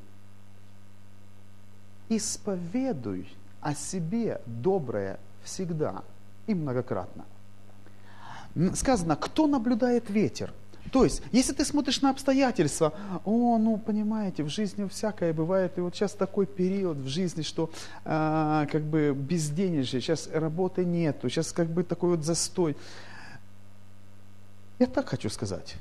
исповедуй 2.09 3.29
о 3.61 3.75
себе 3.75 4.41
доброе 4.47 5.19
всегда 5.43 6.03
и 6.47 6.55
многократно. 6.55 7.25
Сказано, 8.75 9.17
кто 9.17 9.47
наблюдает 9.47 10.11
ветер? 10.11 10.53
То 10.91 11.05
есть, 11.05 11.23
если 11.33 11.53
ты 11.53 11.65
смотришь 11.65 12.01
на 12.01 12.11
обстоятельства, 12.11 12.95
о, 13.25 13.59
ну, 13.59 13.77
понимаете, 13.77 14.43
в 14.43 14.49
жизни 14.49 14.89
всякое 14.89 15.33
бывает, 15.33 15.77
и 15.77 15.81
вот 15.81 15.95
сейчас 15.95 16.13
такой 16.13 16.47
период 16.47 16.97
в 16.97 17.09
жизни, 17.09 17.43
что 17.43 17.71
э, 18.05 18.67
как 18.71 18.83
бы 18.83 19.15
безденежье, 19.15 20.01
сейчас 20.01 20.29
работы 20.33 20.85
нету, 20.85 21.29
сейчас 21.29 21.53
как 21.53 21.69
бы 21.69 21.85
такой 21.85 22.11
вот 22.11 22.25
застой. 22.25 22.77
Я 24.79 24.87
так 24.87 25.09
хочу 25.09 25.29
сказать. 25.29 25.77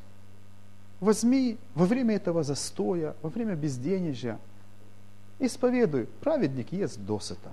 Возьми 1.00 1.58
во 1.76 1.86
время 1.86 2.16
этого 2.16 2.44
застоя, 2.44 3.16
во 3.22 3.30
время 3.30 3.56
безденежья, 3.56 4.40
исповедуй, 5.40 6.08
праведник 6.22 6.72
ест 6.72 7.00
досыта. 7.00 7.52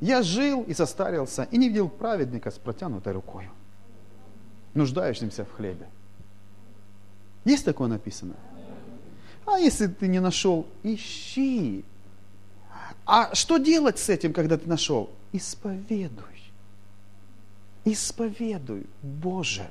Я 0.00 0.22
жил 0.22 0.62
и 0.62 0.72
состарился, 0.72 1.46
и 1.50 1.58
не 1.58 1.68
видел 1.68 1.88
праведника 1.88 2.50
с 2.50 2.58
протянутой 2.58 3.12
рукой 3.12 3.48
нуждающимся 4.74 5.44
в 5.44 5.52
хлебе. 5.52 5.88
Есть 7.44 7.64
такое 7.64 7.88
написано? 7.88 8.34
А 9.46 9.58
если 9.58 9.88
ты 9.88 10.06
не 10.06 10.20
нашел, 10.20 10.66
ищи. 10.82 11.84
А 13.04 13.34
что 13.34 13.58
делать 13.58 13.98
с 13.98 14.08
этим, 14.08 14.32
когда 14.32 14.56
ты 14.56 14.68
нашел? 14.68 15.10
Исповедуй. 15.32 16.24
Исповедуй, 17.84 18.86
Боже, 19.02 19.68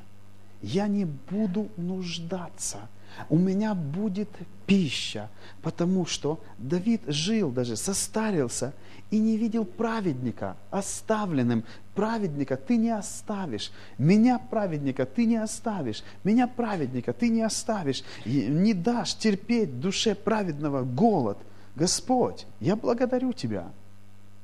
я 0.61 0.87
не 0.87 1.05
буду 1.05 1.69
нуждаться– 1.77 2.87
у 3.29 3.37
меня 3.37 3.73
будет 3.75 4.29
пища, 4.65 5.29
потому 5.61 6.05
что 6.05 6.39
Давид 6.57 7.01
жил 7.07 7.51
даже, 7.51 7.75
состарился 7.75 8.73
и 9.11 9.17
не 9.17 9.37
видел 9.37 9.65
праведника 9.65 10.55
оставленным. 10.69 11.63
Праведника 11.95 12.55
ты 12.55 12.77
не 12.77 12.91
оставишь. 12.91 13.71
Меня, 13.97 14.39
праведника, 14.39 15.05
ты 15.05 15.25
не 15.25 15.37
оставишь. 15.37 16.03
Меня, 16.23 16.47
праведника, 16.47 17.13
ты 17.13 17.29
не 17.29 17.41
оставишь. 17.41 18.03
Не 18.25 18.73
дашь 18.73 19.15
терпеть 19.15 19.79
душе 19.79 20.15
праведного 20.15 20.83
голод. 20.83 21.37
Господь, 21.75 22.45
я 22.59 22.75
благодарю 22.75 23.33
Тебя. 23.33 23.71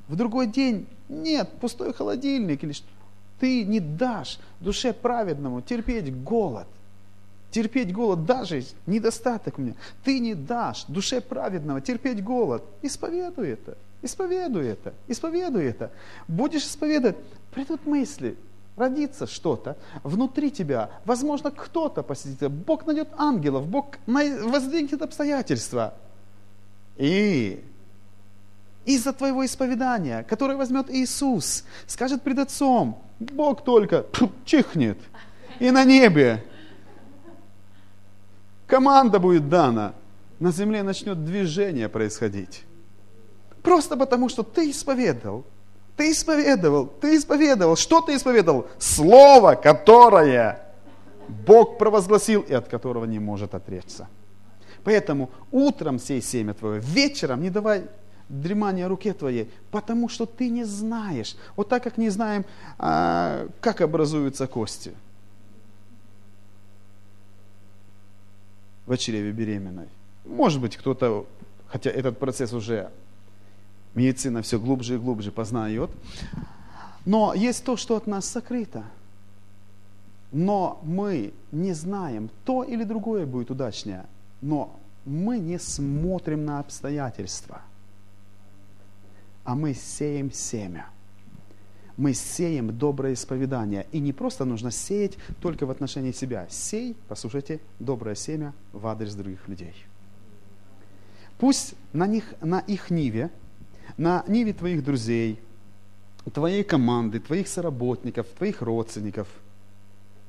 В 0.08 0.16
другой 0.16 0.48
день 0.48 0.88
нет, 1.10 1.50
пустой 1.60 1.94
холодильник 1.94 2.64
или 2.64 2.74
что. 2.74 2.88
Ты 3.40 3.66
не 3.66 3.80
дашь 3.80 4.40
душе 4.60 4.94
праведному 4.94 5.62
терпеть 5.62 6.14
голод 6.24 6.68
терпеть 7.56 7.94
голод, 7.94 8.26
даже 8.26 8.66
недостаток 8.86 9.58
у 9.58 9.62
меня. 9.62 9.76
Ты 10.04 10.20
не 10.20 10.36
дашь 10.36 10.84
душе 10.90 11.22
праведного 11.22 11.80
терпеть 11.80 12.22
голод. 12.22 12.66
Исповедуй 12.82 13.48
это, 13.48 13.78
исповедуй 14.02 14.68
это, 14.68 14.94
исповедуй 15.08 15.64
это. 15.64 15.90
Будешь 16.28 16.66
исповедовать, 16.66 17.16
придут 17.54 17.86
мысли, 17.86 18.36
родится 18.76 19.26
что-то 19.26 19.78
внутри 20.04 20.52
тебя. 20.52 20.90
Возможно, 21.06 21.50
кто-то 21.50 22.04
посетит 22.04 22.40
тебя. 22.40 22.50
Бог 22.50 22.86
найдет 22.86 23.08
ангелов, 23.18 23.66
Бог 23.68 23.96
воздвигнет 24.06 25.02
обстоятельства. 25.02 25.94
И 26.98 27.64
из-за 28.84 29.14
твоего 29.14 29.46
исповедания, 29.46 30.24
которое 30.24 30.58
возьмет 30.58 30.90
Иисус, 30.90 31.64
скажет 31.88 32.22
пред 32.22 32.40
Отцом, 32.40 33.02
Бог 33.20 33.64
только 33.64 34.06
чихнет, 34.44 34.98
и 35.60 35.72
на 35.72 35.86
небе 35.86 36.44
команда 38.68 39.20
будет 39.20 39.50
дана, 39.50 39.94
на 40.40 40.52
земле 40.52 40.84
начнет 40.84 41.24
движение 41.24 41.90
происходить. 41.90 42.64
Просто 43.62 43.98
потому, 43.98 44.30
что 44.30 44.44
ты 44.44 44.70
исповедовал. 44.70 45.46
Ты 45.96 46.12
исповедовал, 46.12 46.88
ты 46.88 47.16
исповедовал. 47.16 47.78
Что 47.78 48.02
ты 48.02 48.16
исповедовал? 48.16 48.68
Слово, 48.80 49.56
которое 49.56 50.60
Бог 51.28 51.78
провозгласил 51.78 52.42
и 52.42 52.54
от 52.54 52.68
которого 52.68 53.06
не 53.06 53.20
может 53.20 53.56
отречься. 53.56 54.08
Поэтому 54.84 55.32
утром 55.52 55.98
сей 55.98 56.22
семя 56.22 56.54
твое, 56.54 56.80
вечером 56.82 57.42
не 57.42 57.50
давай 57.50 57.86
дремания 58.28 58.88
руке 58.88 59.14
твоей, 59.14 59.50
потому 59.72 60.10
что 60.10 60.26
ты 60.26 60.50
не 60.50 60.66
знаешь. 60.66 61.36
Вот 61.56 61.70
так 61.70 61.82
как 61.84 61.98
не 61.98 62.10
знаем, 62.10 62.46
а, 62.78 63.48
как 63.62 63.82
образуются 63.82 64.48
кости– 64.48 64.92
в 68.86 68.98
чреве 68.98 69.32
беременной. 69.32 69.88
Может 70.26 70.62
быть, 70.62 70.78
кто-то, 70.78 71.26
хотя 71.68 71.90
этот 71.90 72.18
процесс 72.18 72.54
уже 72.54 72.92
медицина 73.94 74.42
все 74.42 74.60
глубже 74.60 74.96
и 74.96 74.98
глубже 74.98 75.32
познает, 75.32 75.90
но 77.06 77.34
есть 77.34 77.64
то, 77.64 77.78
что 77.78 77.96
от 77.96 78.08
нас 78.08 78.26
сокрыто. 78.26 78.84
Но 80.32 80.82
мы 80.84 81.34
не 81.52 81.74
знаем, 81.74 82.30
то 82.44 82.64
или 82.64 82.84
другое 82.84 83.26
будет 83.26 83.52
удачнее, 83.52 84.06
но 84.42 84.78
мы 85.06 85.38
не 85.38 85.60
смотрим 85.60 86.46
на 86.46 86.60
обстоятельства, 86.60 87.62
а 89.44 89.56
мы 89.56 89.74
сеем 89.74 90.32
семя. 90.32 90.90
Мы 91.98 92.14
сеем 92.14 92.78
доброе 92.78 93.14
исповедание. 93.14 93.88
И 93.92 94.00
не 94.00 94.14
просто 94.14 94.46
нужно 94.46 94.72
сеять 94.72 95.18
только 95.42 95.66
в 95.66 95.72
отношении 95.72 96.12
себя. 96.12 96.48
Сей, 96.50 96.96
послушайте, 97.08 97.60
доброе 97.80 98.16
семя 98.16 98.54
в 98.74 98.86
адрес 98.88 99.16
других 99.16 99.48
людей. 99.48 99.74
Пусть 101.38 101.76
на, 101.94 102.08
них, 102.08 102.34
на 102.42 102.60
их 102.60 102.90
ниве, 102.90 103.30
на 103.98 104.24
ниве 104.28 104.54
твоих 104.54 104.84
друзей, 104.84 105.40
твоей 106.34 106.64
команды, 106.64 107.20
твоих 107.20 107.48
соработников, 107.48 108.28
твоих 108.38 108.62
родственников, 108.62 109.28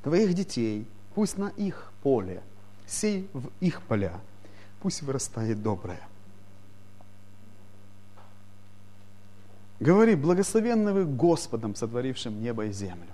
твоих 0.03 0.35
детей, 0.35 0.87
пусть 1.15 1.39
на 1.39 1.49
их 1.49 1.93
поле, 2.03 2.43
сей 2.87 3.29
в 3.33 3.51
их 3.61 3.83
поля, 3.83 4.21
пусть 4.81 5.03
вырастает 5.03 5.63
доброе. 5.63 6.01
Говори, 9.79 10.15
благословенны 10.15 10.93
вы 10.93 11.05
Господом, 11.05 11.75
сотворившим 11.75 12.41
небо 12.41 12.67
и 12.67 12.73
землю. 12.73 13.11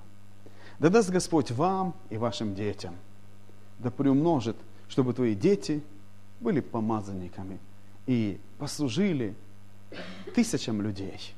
Да 0.79 0.89
даст 0.89 1.11
Господь 1.11 1.51
вам 1.51 1.95
и 2.11 2.17
вашим 2.17 2.55
детям, 2.55 2.97
да 3.79 3.91
приумножит, 3.91 4.57
чтобы 4.89 5.15
твои 5.15 5.35
дети 5.35 5.83
были 6.41 6.61
помазанниками 6.61 7.59
и 8.07 8.41
послужили 8.59 9.35
тысячам 10.35 10.83
людей. 10.83 11.35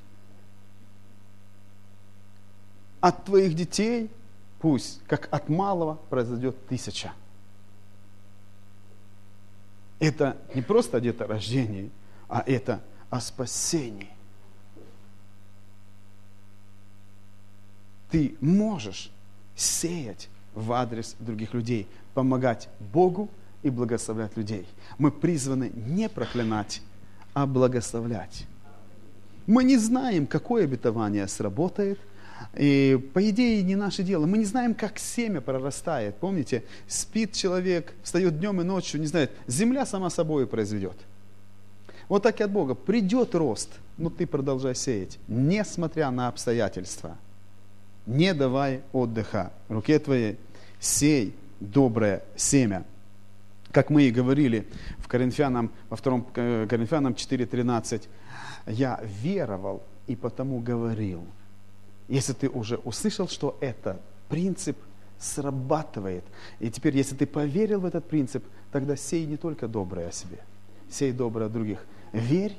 От 3.01 3.25
твоих 3.25 3.55
детей 3.55 4.11
пусть, 4.61 5.03
как 5.07 5.29
от 5.31 5.51
малого, 5.51 5.97
произойдет 6.09 6.57
тысяча. 6.69 7.13
Это 9.99 10.39
не 10.55 10.63
просто 10.63 11.01
где-то 11.01 11.27
рождение, 11.27 11.91
а 12.29 12.43
это 12.47 12.83
о 13.11 13.21
спасении. 13.21 14.14
Ты 18.15 18.37
можешь 18.41 19.11
сеять 19.57 20.29
в 20.55 20.73
адрес 20.73 21.17
других 21.19 21.53
людей, 21.53 21.89
помогать 22.15 22.69
Богу 22.79 23.29
и 23.65 23.71
благословлять 23.71 24.37
людей. 24.37 24.69
Мы 24.99 25.11
призваны 25.11 25.73
не 25.75 26.09
проклинать, 26.09 26.81
а 27.33 27.45
благословлять. 27.45 28.47
Мы 29.49 29.65
не 29.65 29.77
знаем, 29.79 30.29
какое 30.29 30.63
обетование 30.63 31.27
сработает, 31.27 31.99
и 32.57 33.05
по 33.15 33.29
идее 33.29 33.65
не 33.65 33.75
наше 33.75 34.05
дело. 34.05 34.27
Мы 34.27 34.39
не 34.39 34.45
знаем, 34.45 34.77
как 34.77 35.01
семя 35.01 35.41
прорастает. 35.41 36.15
Помните, 36.19 36.63
спит 36.87 37.33
человек, 37.33 37.95
встает 38.05 38.39
днем 38.39 38.61
и 38.61 38.65
ночью, 38.65 39.01
не 39.01 39.09
знает, 39.09 39.33
земля 39.49 39.87
сама 39.87 40.09
собой 40.09 40.47
произведет. 40.47 40.97
Вот 42.09 42.23
так 42.23 42.39
и 42.39 42.45
от 42.45 42.53
Бога. 42.53 42.77
Придет 42.77 43.35
рост, 43.35 43.71
но 43.99 44.09
ты 44.09 44.25
продолжай 44.25 44.77
сеять, 44.77 45.19
несмотря 45.27 46.13
на 46.13 46.29
обстоятельства– 46.29 47.19
не 48.07 48.35
давай 48.35 48.83
отдыха 48.93 49.53
руке 49.69 49.99
твоей, 49.99 50.39
сей 50.81 51.35
доброе 51.61 52.23
семя. 52.37 52.85
Как 53.73 53.91
мы 53.91 54.05
и 54.05 54.11
говорили 54.11 54.67
в 54.99 55.09
Коринфянам, 55.09 55.71
во 55.89 55.97
втором 55.97 56.27
э, 56.35 56.67
Коринфянам 56.69 57.15
4.13, 57.15 58.03
я 58.67 59.01
веровал 59.23 59.83
и 60.07 60.15
потому 60.15 60.61
говорил. 60.61 61.25
Если 62.09 62.35
ты 62.35 62.49
уже 62.49 62.77
услышал, 62.77 63.29
что 63.29 63.57
это 63.61 64.01
принцип 64.29 64.77
срабатывает, 65.19 66.25
и 66.61 66.71
теперь, 66.71 66.97
если 66.97 67.17
ты 67.17 67.27
поверил 67.27 67.81
в 67.81 67.87
этот 67.87 68.07
принцип, 68.07 68.45
тогда 68.71 68.95
сей 68.97 69.27
не 69.27 69.37
только 69.37 69.67
доброе 69.67 70.09
о 70.09 70.13
себе, 70.13 70.39
сей 70.91 71.13
доброе 71.13 71.47
о 71.47 71.49
других. 71.49 71.85
Верь, 72.13 72.57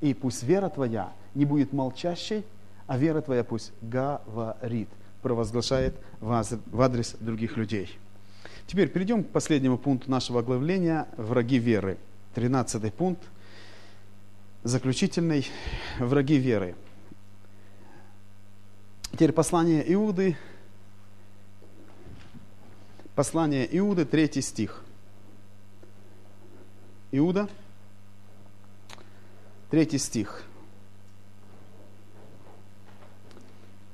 и 0.00 0.12
пусть 0.12 0.42
вера 0.42 0.68
твоя 0.68 1.12
не 1.34 1.44
будет 1.44 1.72
молчащей, 1.72 2.44
а 2.90 2.98
вера 2.98 3.20
твоя 3.20 3.44
пусть 3.44 3.72
говорит, 3.82 4.88
провозглашает 5.22 5.94
в 6.18 6.80
адрес 6.80 7.14
других 7.20 7.56
людей. 7.56 7.96
Теперь 8.66 8.88
перейдем 8.88 9.22
к 9.22 9.28
последнему 9.28 9.78
пункту 9.78 10.10
нашего 10.10 10.40
оглавления 10.40 11.06
«Враги 11.16 11.60
веры». 11.60 11.98
Тринадцатый 12.34 12.90
пункт, 12.90 13.22
заключительный 14.64 15.46
«Враги 16.00 16.36
веры». 16.36 16.74
Теперь 19.12 19.30
послание 19.30 19.84
Иуды, 19.94 20.36
послание 23.14 23.68
Иуды, 23.78 24.04
третий 24.04 24.42
стих. 24.42 24.82
Иуда, 27.12 27.48
третий 29.70 29.98
стих. 29.98 30.42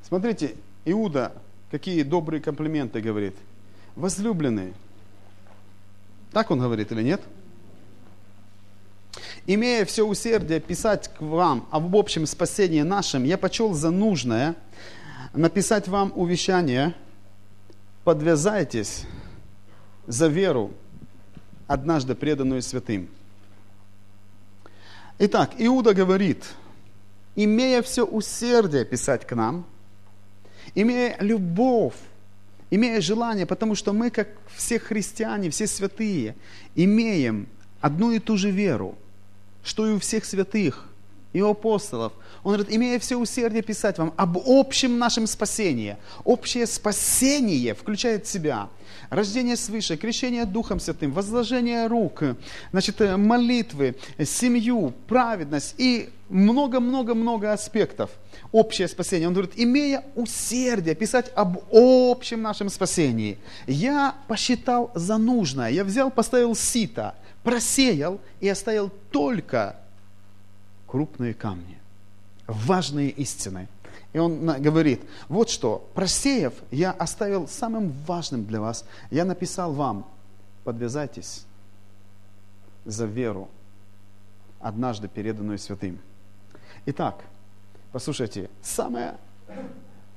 Смотрите, 0.07 0.55
Иуда 0.85 1.33
какие 1.69 2.05
добрые 2.05 2.41
комплименты 2.41 3.01
говорит. 3.01 3.35
Возлюбленные. 3.97 4.73
Так 6.33 6.53
он 6.53 6.61
говорит 6.61 6.93
или 6.93 7.03
нет? 7.03 7.21
Имея 9.47 9.85
все 9.85 10.07
усердие 10.07 10.61
писать 10.61 11.09
к 11.09 11.21
вам 11.21 11.67
об 11.73 11.97
общем 11.97 12.27
спасении 12.27 12.83
нашем, 12.83 13.25
я 13.25 13.37
почел 13.37 13.75
за 13.75 13.91
нужное 13.91 14.55
написать 15.33 15.89
вам 15.89 16.13
увещание, 16.15 16.95
подвязайтесь 18.05 19.07
за 20.07 20.29
веру, 20.29 20.73
однажды 21.67 22.15
преданную 22.15 22.63
святым. 22.63 23.09
Итак, 25.19 25.53
Иуда 25.59 25.95
говорит, 25.95 26.45
имея 27.35 27.83
все 27.83 28.05
усердие 28.05 28.85
писать 28.85 29.27
к 29.27 29.35
нам– 29.35 29.67
имея 30.77 31.17
любовь, 31.19 31.97
имея 32.71 33.01
желание, 33.01 33.47
потому 33.47 33.75
что 33.75 33.93
мы, 33.93 34.11
как 34.11 34.29
все 34.55 34.79
христиане, 34.79 35.51
все 35.51 35.67
святые, 35.67 36.37
имеем 36.77 37.49
одну 37.81 38.13
и 38.13 38.21
ту 38.21 38.37
же 38.37 38.51
веру, 38.51 38.97
что 39.65 39.89
и 39.89 39.95
у 39.95 39.99
всех 39.99 40.25
святых 40.25 40.89
и 41.37 41.41
апостолов. 41.41 42.15
Он 42.43 42.55
говорит, 42.55 42.75
имея 42.75 42.99
все 42.99 43.17
усердие 43.17 43.63
писать 43.63 43.99
вам 43.99 44.15
об 44.17 44.39
общем 44.47 44.99
нашем 44.99 45.27
спасении. 45.27 45.99
Общее 46.25 46.67
спасение 46.67 47.75
включает 47.75 48.25
в 48.25 48.31
себя 48.31 48.71
рождение 49.11 49.57
свыше, 49.57 49.99
крещение 49.99 50.47
Духом 50.47 50.81
Святым, 50.81 51.13
возложение 51.13 51.89
рук, 51.89 52.23
значит, 52.73 53.03
э, 53.03 53.19
молитвы, 53.19 53.97
семью, 54.25 54.95
праведность 55.07 55.75
и 55.77 56.09
много-много-много 56.31 57.53
аспектов. 57.53 58.11
Общее 58.51 58.89
спасение. 58.89 59.29
Он 59.29 59.35
говорит, 59.35 59.53
имея 59.57 60.03
усердие 60.15 60.95
писать 60.95 61.31
об 61.35 61.59
общем 61.71 62.41
нашем 62.41 62.71
спасении, 62.71 63.39
я 63.67 64.15
посчитал 64.27 64.91
за 64.95 65.19
нужное, 65.19 65.69
я 65.69 65.85
взял, 65.85 66.11
поставил 66.11 66.55
сито, 66.55 67.15
просеял 67.43 68.21
и 68.41 68.49
оставил 68.49 68.91
только 69.11 69.77
крупные 70.87 71.35
камни, 71.35 71.79
важные 72.47 73.11
истины. 73.11 73.69
И 74.13 74.19
он 74.19 74.47
говорит, 74.63 75.03
вот 75.29 75.51
что, 75.51 75.89
просеяв, 75.95 76.55
я 76.71 76.93
оставил 76.93 77.49
самым 77.49 77.93
важным 78.07 78.47
для 78.47 78.61
вас, 78.61 78.85
я 79.11 79.25
написал 79.25 79.73
вам, 79.73 80.07
подвязайтесь 80.65 81.45
за 82.85 83.05
веру, 83.05 83.49
однажды 84.61 85.09
переданную 85.09 85.59
святым. 85.59 85.99
Итак, 86.87 87.25
послушайте, 87.93 88.49
самое 88.63 89.17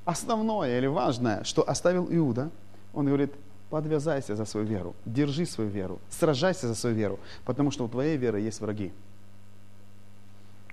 основное 0.06 0.78
или 0.78 0.88
важное, 0.88 1.44
что 1.44 1.68
оставил 1.68 2.08
Иуда, 2.10 2.50
он 2.94 3.06
говорит, 3.06 3.34
подвязайся 3.70 4.36
за 4.36 4.46
свою 4.46 4.66
веру, 4.66 4.96
держи 5.06 5.46
свою 5.46 5.70
веру, 5.70 6.00
сражайся 6.10 6.68
за 6.68 6.76
свою 6.76 6.96
веру, 6.96 7.20
потому 7.46 7.70
что 7.72 7.86
у 7.86 7.88
твоей 7.88 8.18
веры 8.18 8.40
есть 8.40 8.62
враги. 8.62 8.92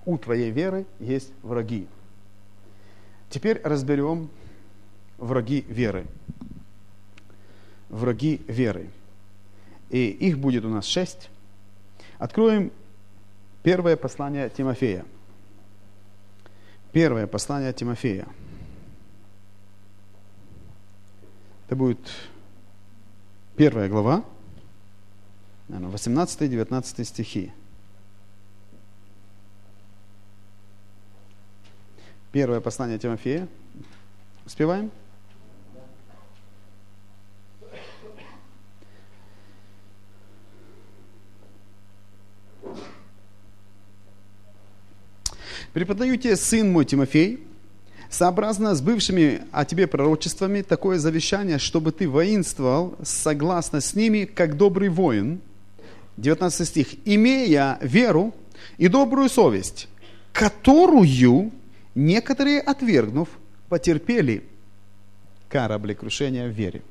У 0.07 0.17
твоей 0.17 0.51
веры 0.51 0.87
есть 0.99 1.31
враги. 1.43 1.87
Теперь 3.29 3.61
разберем 3.63 4.31
враги 5.19 5.67
веры. 5.69 6.07
Враги 7.91 8.41
веры. 8.49 8.89
И 9.91 10.09
их 10.09 10.39
будет 10.39 10.65
у 10.65 10.69
нас 10.69 10.87
шесть. 10.87 11.29
Откроем 12.19 12.73
первое 13.63 13.97
послание 13.97 14.49
Тимофея– 14.49 15.05
Первое 16.97 17.27
послание 17.27 17.75
Тимофея. 17.75 18.27
Это 21.67 21.77
будет 21.77 21.99
первая 23.55 23.91
глава, 23.91 24.25
18-19 25.69 27.05
стихи. 27.05 27.53
Первое 32.33 32.61
послание 32.61 32.99
Тимофея. 32.99 33.49
Успеваем? 34.45 34.91
Преподаю 45.73 46.17
тебе, 46.17 46.37
сын 46.37 46.73
мой 46.73 46.85
Тимофей, 46.85 47.47
Сообразно 48.09 48.75
с 48.75 48.81
бывшими 48.81 49.43
о 49.53 49.65
тебе 49.65 49.87
пророчествами, 49.87 50.63
такое 50.63 50.99
завещание, 50.99 51.59
чтобы 51.59 51.93
ты 51.93 52.09
воинствовал 52.09 52.97
согласно 53.03 53.81
с 53.81 53.95
ними, 53.95 54.25
как 54.25 54.57
добрый 54.57 54.89
воин. 54.89 55.41
19 56.17 56.67
стих. 56.67 56.89
«Имея 57.05 57.79
веру 57.83 58.35
и 58.79 58.89
добрую 58.89 59.29
совесть, 59.29 59.89
которую 60.33 61.05
некоторые, 61.97 62.61
отвергнув, 62.61 63.29
потерпели 63.69 64.45
кораблекрушение 65.49 66.49
в 66.49 66.53
вере». 66.53 66.83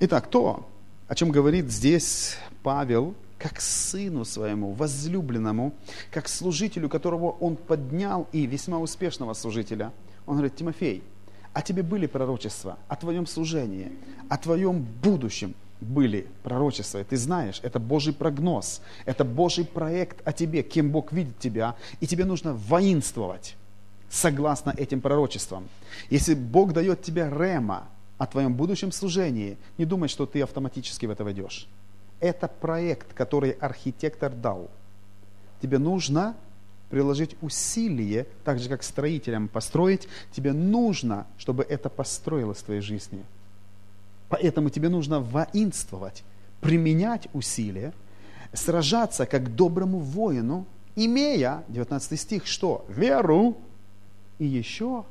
Итак, 0.00 0.28
то, 0.28 0.66
о 1.08 1.14
чем 1.14 1.30
говорит 1.30 1.70
здесь 1.70 2.36
Павел, 2.62 3.14
как 3.38 3.60
сыну 3.60 4.24
своему, 4.24 4.72
возлюбленному, 4.72 5.74
как 6.10 6.28
служителю, 6.28 6.88
которого 6.88 7.30
он 7.30 7.56
поднял, 7.56 8.28
и 8.32 8.46
весьма 8.46 8.78
успешного 8.78 9.34
служителя. 9.34 9.92
Он 10.26 10.36
говорит, 10.36 10.56
Тимофей, 10.56 11.02
а 11.52 11.62
тебе 11.62 11.82
были 11.82 12.06
пророчества 12.06 12.78
о 12.88 12.96
твоем 12.96 13.26
служении, 13.26 13.92
о 14.28 14.36
твоем 14.36 14.86
будущем 15.02 15.54
были 15.80 16.26
пророчества. 16.42 16.98
И 16.98 17.04
ты 17.04 17.16
знаешь, 17.16 17.60
это 17.62 17.78
Божий 17.78 18.12
прогноз, 18.12 18.80
это 19.04 19.24
Божий 19.24 19.64
проект 19.64 20.26
о 20.26 20.32
тебе, 20.32 20.62
кем 20.62 20.90
Бог 20.90 21.12
видит 21.12 21.38
тебя, 21.38 21.76
и 22.00 22.06
тебе 22.06 22.24
нужно 22.24 22.54
воинствовать 22.54 23.56
согласно 24.10 24.74
этим 24.76 25.00
пророчествам. 25.00 25.68
Если 26.10 26.34
Бог 26.34 26.72
дает 26.72 27.02
тебе 27.02 27.28
рема 27.30 27.88
о 28.18 28.26
твоем 28.26 28.54
будущем 28.54 28.92
служении, 28.92 29.56
не 29.78 29.84
думай, 29.84 30.08
что 30.08 30.26
ты 30.26 30.42
автоматически 30.42 31.06
в 31.06 31.10
это 31.10 31.24
войдешь. 31.24 31.68
Это 32.20 32.48
проект, 32.48 33.12
который 33.12 33.50
архитектор 33.50 34.32
дал. 34.32 34.70
Тебе 35.60 35.78
нужно 35.78 36.34
приложить 36.90 37.36
усилие, 37.40 38.26
так 38.44 38.58
же 38.58 38.68
как 38.68 38.82
строителям 38.82 39.48
построить, 39.48 40.08
тебе 40.32 40.52
нужно, 40.52 41.26
чтобы 41.36 41.64
это 41.64 41.88
построилось 41.88 42.58
в 42.58 42.62
твоей 42.64 42.80
жизни. 42.80 43.24
Поэтому 44.28 44.70
тебе 44.70 44.88
нужно 44.88 45.20
воинствовать, 45.20 46.24
применять 46.60 47.28
усилия, 47.32 47.92
сражаться 48.52 49.26
как 49.26 49.54
доброму 49.54 49.98
воину, 49.98 50.66
имея, 50.94 51.64
19 51.68 52.18
стих, 52.18 52.46
что? 52.46 52.84
Веру 52.88 53.56
и 54.38 54.44
еще 54.46 55.04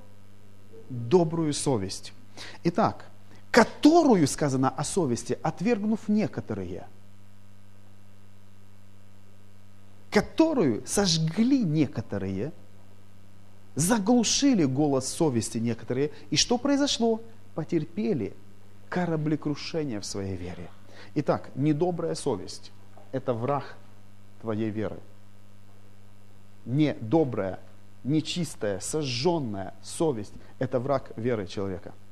добрую 0.90 1.54
совесть. 1.54 2.14
Итак, 2.64 3.06
которую 3.52 4.28
сказано 4.28 4.70
о 4.70 4.84
совести, 4.84 5.38
отвергнув 5.42 6.08
некоторые– 6.08 6.88
которую 10.16 10.82
сожгли 10.88 11.66
некоторые, 11.66 12.54
заглушили 13.76 14.64
голос 14.64 15.10
совести 15.10 15.58
некоторые. 15.58 16.12
И 16.30 16.38
что 16.38 16.58
произошло? 16.58 17.22
Потерпели 17.54 18.34
кораблекрушение 18.88 20.00
в 20.00 20.06
своей 20.06 20.38
вере. 20.38 20.70
Итак, 21.16 21.50
недобрая 21.56 22.16
совесть– 22.16 22.72
это 23.12 23.34
враг 23.34 23.76
твоей 24.40 24.70
веры. 24.70 25.00
Недобрая, 26.66 27.60
нечистая, 28.06 28.80
сожженная 28.80 29.74
совесть– 29.84 30.34
это 30.60 30.80
враг 30.80 31.12
веры 31.18 31.48
человека– 31.48 31.94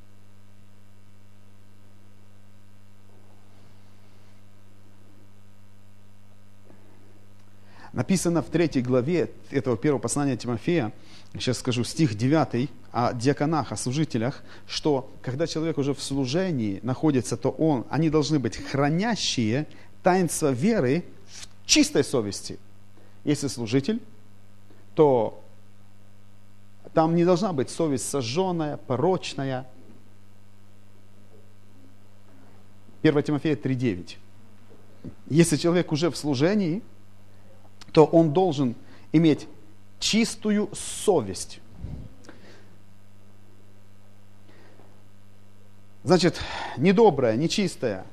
Написано 7.94 8.42
в 8.42 8.48
третьей 8.48 8.82
главе 8.82 9.30
этого 9.52 9.78
первого 9.78 10.02
послания 10.02 10.36
Тимофея, 10.36 10.92
сейчас 11.36 11.60
скажу 11.60 11.84
стих 11.84 12.16
9, 12.16 12.70
о 12.92 13.14
диаконах, 13.14 13.72
о 13.72 13.78
служителях, 13.78 14.44
что 14.68 15.12
когда 15.22 15.46
человек 15.46 15.78
уже 15.78 15.94
в 15.94 16.02
служении 16.02 16.80
находится, 16.82 17.38
то 17.38 17.52
он, 17.52 17.86
они 17.92 18.10
должны 18.10 18.40
быть 18.40 18.58
хранящие 18.58 19.68
таинство 20.02 20.52
веры 20.52 21.06
в 21.28 21.68
чистой 21.68 22.04
совести. 22.04 22.58
Если 23.24 23.48
служитель, 23.48 24.02
то 24.96 25.43
там 26.94 27.16
не 27.16 27.26
должна 27.26 27.54
быть 27.54 27.70
совесть 27.70 28.10
сожженная, 28.10 28.78
порочная. 28.78 29.68
1 33.02 33.24
Тимофея 33.24 33.56
3.9. 33.56 34.18
Если 35.28 35.58
человек 35.58 35.92
уже 35.92 36.10
в 36.10 36.16
служении, 36.16 36.82
то 37.92 38.06
он 38.06 38.32
должен 38.32 38.76
иметь 39.12 39.48
чистую 40.00 40.70
совесть. 40.74 41.60
Значит, 46.04 46.40
недобрая, 46.78 47.36
нечистая, 47.38 48.06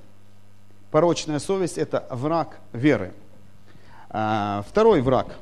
порочная 0.91 1.39
совесть– 1.39 1.77
это 1.79 2.07
враг 2.11 2.61
веры. 2.73 3.13
А, 4.09 4.65
второй 4.69 5.03
враг. 5.03 5.37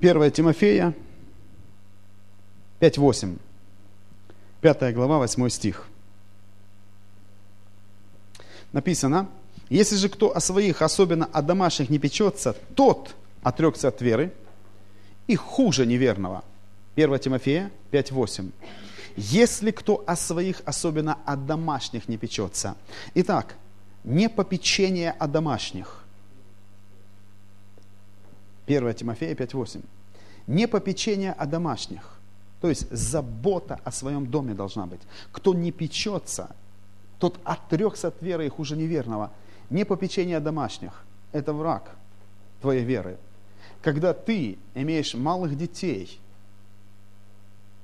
1 0.00 0.30
Тимофея 0.30 0.94
5.8. 2.80 3.36
5 4.60 4.94
глава, 4.94 5.18
8 5.18 5.48
стих. 5.48 5.86
Написано, 8.72 9.28
если 9.70 9.96
же 9.96 10.08
кто 10.08 10.36
о 10.36 10.40
своих, 10.40 10.82
особенно 10.82 11.26
о 11.26 11.42
домашних, 11.42 11.90
не 11.90 11.98
печется, 11.98 12.54
тот 12.74 13.14
отрекся 13.42 13.88
от 13.88 14.00
веры 14.00 14.32
и 15.26 15.36
хуже 15.36 15.86
неверного. 15.86 16.44
1 16.96 17.18
Тимофея 17.18 17.70
5.8. 17.90 18.50
Если 19.16 19.72
кто 19.72 20.04
о 20.06 20.14
своих, 20.14 20.62
особенно 20.64 21.18
о 21.24 21.36
домашних, 21.36 22.08
не 22.08 22.16
печется. 22.16 22.76
Итак, 23.14 23.56
не 24.04 24.28
попечение 24.28 25.10
о 25.10 25.26
домашних. 25.26 26.04
1 28.68 28.94
Тимофея 28.94 29.34
5.8. 29.34 29.82
Не 30.46 30.68
попечение 30.68 31.32
о 31.32 31.46
домашних. 31.46 32.18
То 32.60 32.68
есть 32.68 32.90
забота 32.90 33.80
о 33.84 33.92
своем 33.92 34.26
доме 34.26 34.54
должна 34.54 34.86
быть. 34.86 35.00
Кто 35.32 35.54
не 35.54 35.72
печется, 35.72 36.54
тот 37.18 37.38
отрекся 37.44 38.08
от 38.08 38.22
веры 38.22 38.46
и 38.46 38.48
хуже 38.48 38.76
неверного– 38.76 39.30
не 39.70 39.84
попечение 39.84 40.40
домашних. 40.40 41.04
Это 41.32 41.52
враг 41.52 41.90
твоей 42.60 42.84
веры. 42.84 43.18
Когда 43.82 44.12
ты 44.12 44.58
имеешь 44.74 45.14
малых 45.14 45.56
детей 45.56 46.18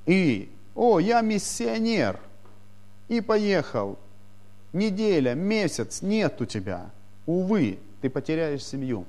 и, 0.06 0.50
о, 0.74 0.98
я 0.98 1.20
миссионер, 1.20 2.18
и 3.08 3.20
поехал, 3.20 3.98
неделя, 4.72 5.34
месяц, 5.34 6.02
нет 6.02 6.40
у 6.40 6.46
тебя, 6.46 6.90
увы, 7.26 7.78
ты 8.00 8.08
потеряешь 8.08 8.64
семью. 8.64 9.04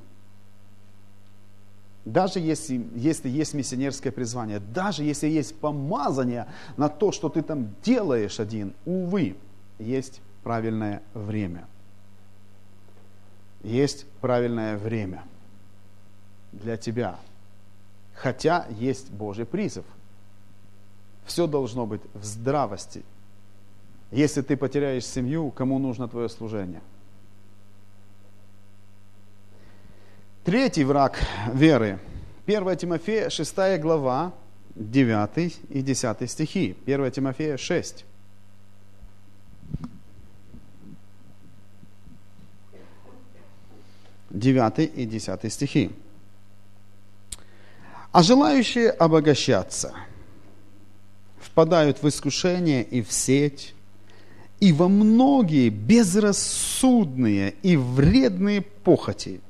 Даже 2.06 2.40
если, 2.40 2.88
если 2.96 3.30
есть 3.30 3.54
миссионерское 3.54 4.12
призвание, 4.12 4.60
даже 4.60 5.04
если 5.04 5.28
есть 5.28 5.60
помазание 5.60 6.48
на 6.78 6.88
то, 6.88 7.12
что 7.12 7.30
ты 7.30 7.42
там 7.42 7.70
делаешь 7.84 8.40
один, 8.40 8.74
увы, 8.86 9.36
есть 9.80 10.22
правильное 10.44 11.02
время– 11.14 11.68
есть 13.66 14.06
правильное 14.22 14.78
время 14.78 15.24
для 16.52 16.78
тебя. 16.78 17.18
Хотя 18.14 18.68
есть 18.70 19.12
Божий 19.12 19.46
призыв. 19.46 19.86
Все 21.26 21.48
должно 21.48 21.86
быть 21.88 22.02
в 22.14 22.24
здравости. 22.24 23.04
Если 24.12 24.42
ты 24.42 24.56
потеряешь 24.56 25.06
семью, 25.06 25.50
кому 25.50 25.80
нужно 25.80 26.08
твое 26.08 26.30
служение? 26.30 26.82
Третий 30.46 30.84
враг 30.84 31.18
веры. 31.52 31.98
1 32.46 32.78
Тимофея, 32.78 33.32
6 33.32 33.80
глава, 33.80 34.32
9 34.76 35.56
и 35.70 35.82
10 35.82 36.30
стихи. 36.30 36.78
1 36.86 37.12
Тимофея 37.12 37.58
6. 37.58 38.06
9 44.30 44.92
и 44.96 45.06
10 45.06 45.52
стихи. 45.52 45.92
А 48.12 48.22
желающие 48.22 48.92
обогащаться 48.92 49.96
впадают 51.40 52.04
в 52.04 52.08
искушение 52.08 52.84
и 52.84 53.02
в 53.02 53.12
сеть, 53.12 53.74
и 54.60 54.72
во 54.72 54.90
многие 54.90 55.70
безрассудные 55.70 57.56
и 57.64 57.76
вредные 57.76 58.62
похоти. 58.62 59.42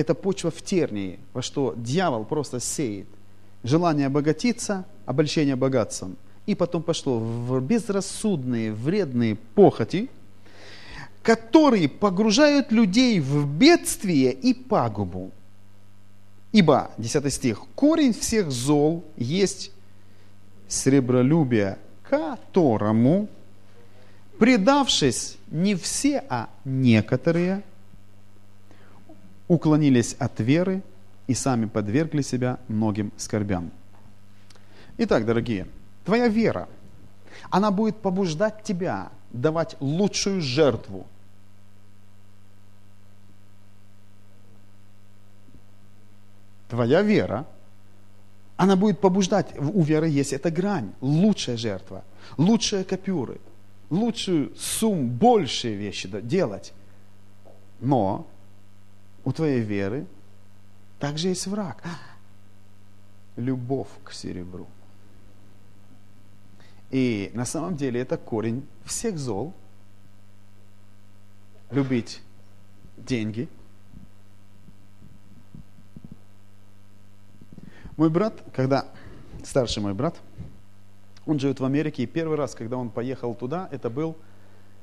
Это 0.00 0.14
почва 0.14 0.50
в 0.50 0.62
тернии, 0.62 1.18
во 1.32 1.42
что 1.42 1.74
дьявол 1.76 2.24
просто 2.24 2.60
сеет. 2.60 3.06
Желание 3.62 4.06
обогатиться, 4.06 4.84
обольщение 5.06 5.56
богатством. 5.56 6.16
И 6.46 6.54
потом 6.54 6.82
пошло 6.82 7.18
в 7.18 7.60
безрассудные, 7.60 8.72
вредные 8.72 9.36
похоти– 9.36 10.08
которые 11.22 11.88
погружают 11.88 12.72
людей 12.72 13.20
в 13.20 13.46
бедствие 13.46 14.32
и 14.32 14.54
пагубу. 14.54 15.30
Ибо, 16.52 16.90
10 16.98 17.32
стих, 17.32 17.62
корень 17.74 18.12
всех 18.12 18.50
зол 18.50 19.04
есть 19.16 19.70
сребролюбие, 20.66 21.78
которому, 22.02 23.28
предавшись 24.38 25.36
не 25.50 25.74
все, 25.74 26.24
а 26.28 26.48
некоторые, 26.64 27.62
уклонились 29.50 30.14
от 30.20 30.38
веры 30.38 30.80
и 31.26 31.34
сами 31.34 31.66
подвергли 31.66 32.22
себя 32.22 32.60
многим 32.68 33.10
скорбям. 33.16 33.72
Итак, 34.96 35.26
дорогие, 35.26 35.66
твоя 36.04 36.28
вера, 36.28 36.68
она 37.50 37.72
будет 37.72 37.96
побуждать 37.96 38.62
тебя 38.62 39.10
давать 39.32 39.76
лучшую 39.80 40.40
жертву. 40.40 41.04
Твоя 46.68 47.02
вера, 47.02 47.44
она 48.56 48.76
будет 48.76 49.00
побуждать, 49.00 49.52
у 49.58 49.82
веры 49.82 50.08
есть 50.08 50.32
эта 50.32 50.52
грань, 50.52 50.92
лучшая 51.00 51.56
жертва, 51.56 52.04
лучшие 52.36 52.84
копюры, 52.84 53.40
лучшую 53.90 54.54
сумму, 54.56 55.08
большие 55.08 55.74
вещи 55.74 56.08
делать. 56.22 56.72
Но 57.80 58.28
у 59.24 59.32
твоей 59.32 59.60
веры 59.60 60.06
также 60.98 61.28
есть 61.28 61.46
враг. 61.46 61.82
Любовь 63.36 63.88
к 64.04 64.12
серебру. 64.12 64.66
И 66.90 67.30
на 67.34 67.44
самом 67.44 67.76
деле 67.76 68.00
это 68.00 68.16
корень 68.16 68.66
всех 68.84 69.18
зол. 69.18 69.54
Любить 71.70 72.20
деньги. 72.96 73.48
Мой 77.96 78.10
брат, 78.10 78.42
когда, 78.54 78.86
старший 79.44 79.82
мой 79.82 79.94
брат, 79.94 80.16
он 81.26 81.38
живет 81.38 81.60
в 81.60 81.64
Америке, 81.64 82.02
и 82.02 82.06
первый 82.06 82.36
раз, 82.36 82.54
когда 82.54 82.76
он 82.76 82.90
поехал 82.90 83.34
туда, 83.34 83.68
это 83.70 83.90
был 83.90 84.16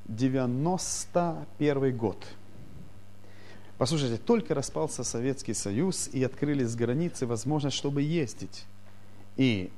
91 0.05 1.97
год. 1.97 2.25
Послушайте, 3.77 4.17
только 4.17 4.55
распался 4.55 5.03
Советский 5.03 5.53
Союз, 5.53 6.09
и 6.11 6.23
открылись 6.23 6.75
границы, 6.75 7.27
возможность, 7.27 7.77
чтобы 7.77 8.01
ездить. 8.01 8.65
И 9.35 9.71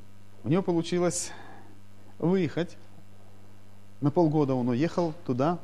у 0.44 0.50
него 0.50 0.64
получилось 0.64 1.32
выехать. 2.18 2.78
На 4.00 4.10
полгода 4.10 4.54
он 4.54 4.70
уехал 4.70 5.14
туда. 5.26 5.60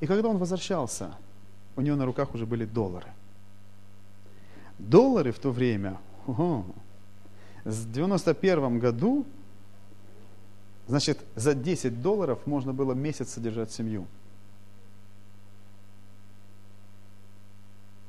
И 0.00 0.06
когда 0.06 0.28
он 0.28 0.38
возвращался, 0.38 1.14
у 1.76 1.80
него 1.80 1.96
на 1.96 2.04
руках 2.04 2.34
уже 2.34 2.46
были 2.46 2.64
доллары. 2.64 3.06
Доллары 4.78 5.30
в 5.30 5.38
то 5.38 5.52
время, 5.52 5.98
ого, 6.26 6.66
в 7.64 7.92
91 7.92 8.80
году, 8.80 9.24
значит, 10.88 11.20
за 11.36 11.54
10 11.54 12.02
долларов 12.02 12.40
можно 12.46 12.72
было 12.72 12.92
месяц 12.92 13.34
содержать 13.34 13.70
семью. 13.70 14.06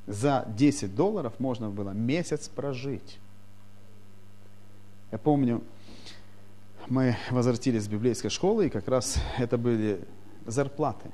За 0.07 0.45
10 0.57 0.95
долларов 0.95 1.33
можно 1.39 1.69
было 1.69 1.91
месяц 1.91 2.49
прожить. 2.49 3.19
Я 5.11 5.17
помню, 5.17 5.63
мы 6.87 7.15
возвратились 7.29 7.83
с 7.83 7.87
библейской 7.87 8.29
школы, 8.29 8.67
и 8.67 8.69
как 8.69 8.87
раз 8.87 9.17
это 9.37 9.57
были 9.57 10.03
зарплаты. 10.45 11.11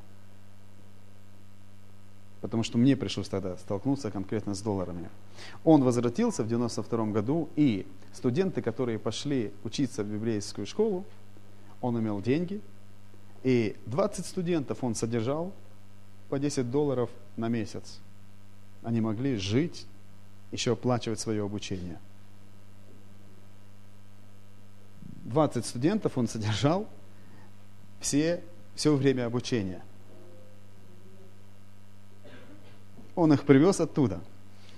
Потому 2.42 2.64
что 2.64 2.78
мне 2.78 2.96
пришлось 2.96 3.28
тогда 3.28 3.58
столкнуться 3.58 4.10
конкретно 4.10 4.56
с 4.56 4.62
долларами. 4.62 5.10
Он 5.64 5.84
возвратился 5.84 6.44
в 6.44 6.48
92 6.48 7.06
году, 7.08 7.50
и 7.56 7.86
студенты, 8.14 8.62
которые 8.62 8.98
пошли 8.98 9.52
учиться 9.64 10.04
в 10.04 10.08
библейскую 10.08 10.66
школу, 10.66 11.06
он 11.82 12.00
имел 12.00 12.22
деньги, 12.22 12.62
и 13.44 13.76
20 13.86 14.26
студентов 14.26 14.84
он 14.84 14.96
содержал 14.96 15.54
по 16.30 16.40
10 16.40 16.72
долларов 16.72 17.10
на 17.38 17.50
месяц. 17.50 18.00
Они 18.84 19.02
могли 19.02 19.36
жить, 19.36 19.86
еще 20.52 20.74
оплачивать 20.74 21.20
свое 21.20 21.44
обучение– 21.44 22.00
20 25.30 25.66
студентов 25.66 26.18
он 26.18 26.28
содержал 26.28 26.88
все, 28.00 28.42
все 28.76 28.96
время 28.96 29.26
обучения. 29.26 29.82
Он 33.16 33.32
их 33.34 33.44
привез 33.44 33.80
оттуда. 33.80 34.22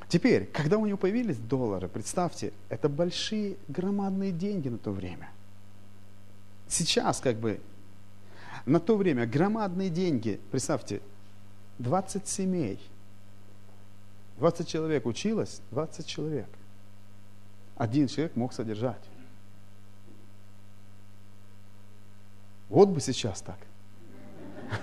Теперь, 0.09 0.45
когда 0.47 0.77
у 0.77 0.85
него 0.85 0.97
появились 0.97 1.37
доллары, 1.37 1.87
представьте, 1.87 2.51
это 2.67 2.89
большие, 2.89 3.55
громадные 3.69 4.31
деньги 4.31 4.67
на 4.67 4.77
то 4.77 4.91
время. 4.91 5.31
Сейчас 6.67 7.21
как 7.21 7.37
бы 7.37 7.61
на 8.65 8.79
то 8.79 8.97
время 8.97 9.25
громадные 9.25 9.89
деньги, 9.89 10.39
представьте, 10.51 11.01
20 11.79 12.27
семей, 12.27 12.79
20 14.41 14.67
человек 14.67 15.05
училось, 15.05 15.61
20 15.69 16.07
человек. 16.07 16.49
Один 17.75 18.07
человек 18.07 18.35
мог 18.35 18.53
содержать. 18.53 19.03
Вот 22.67 22.89
бы 22.89 22.99
сейчас 23.01 23.41
так. 23.41 23.59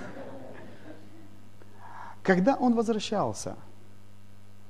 Когда 2.23 2.55
он 2.55 2.77
возвращался, 2.77 3.57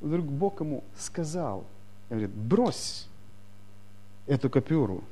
вдруг 0.00 0.24
Бог 0.24 0.60
ему 0.60 0.82
сказал, 0.96 1.66
говорит, 2.08 2.30
брось 2.30 3.08
эту 4.26 4.48
копюру. 4.48 5.04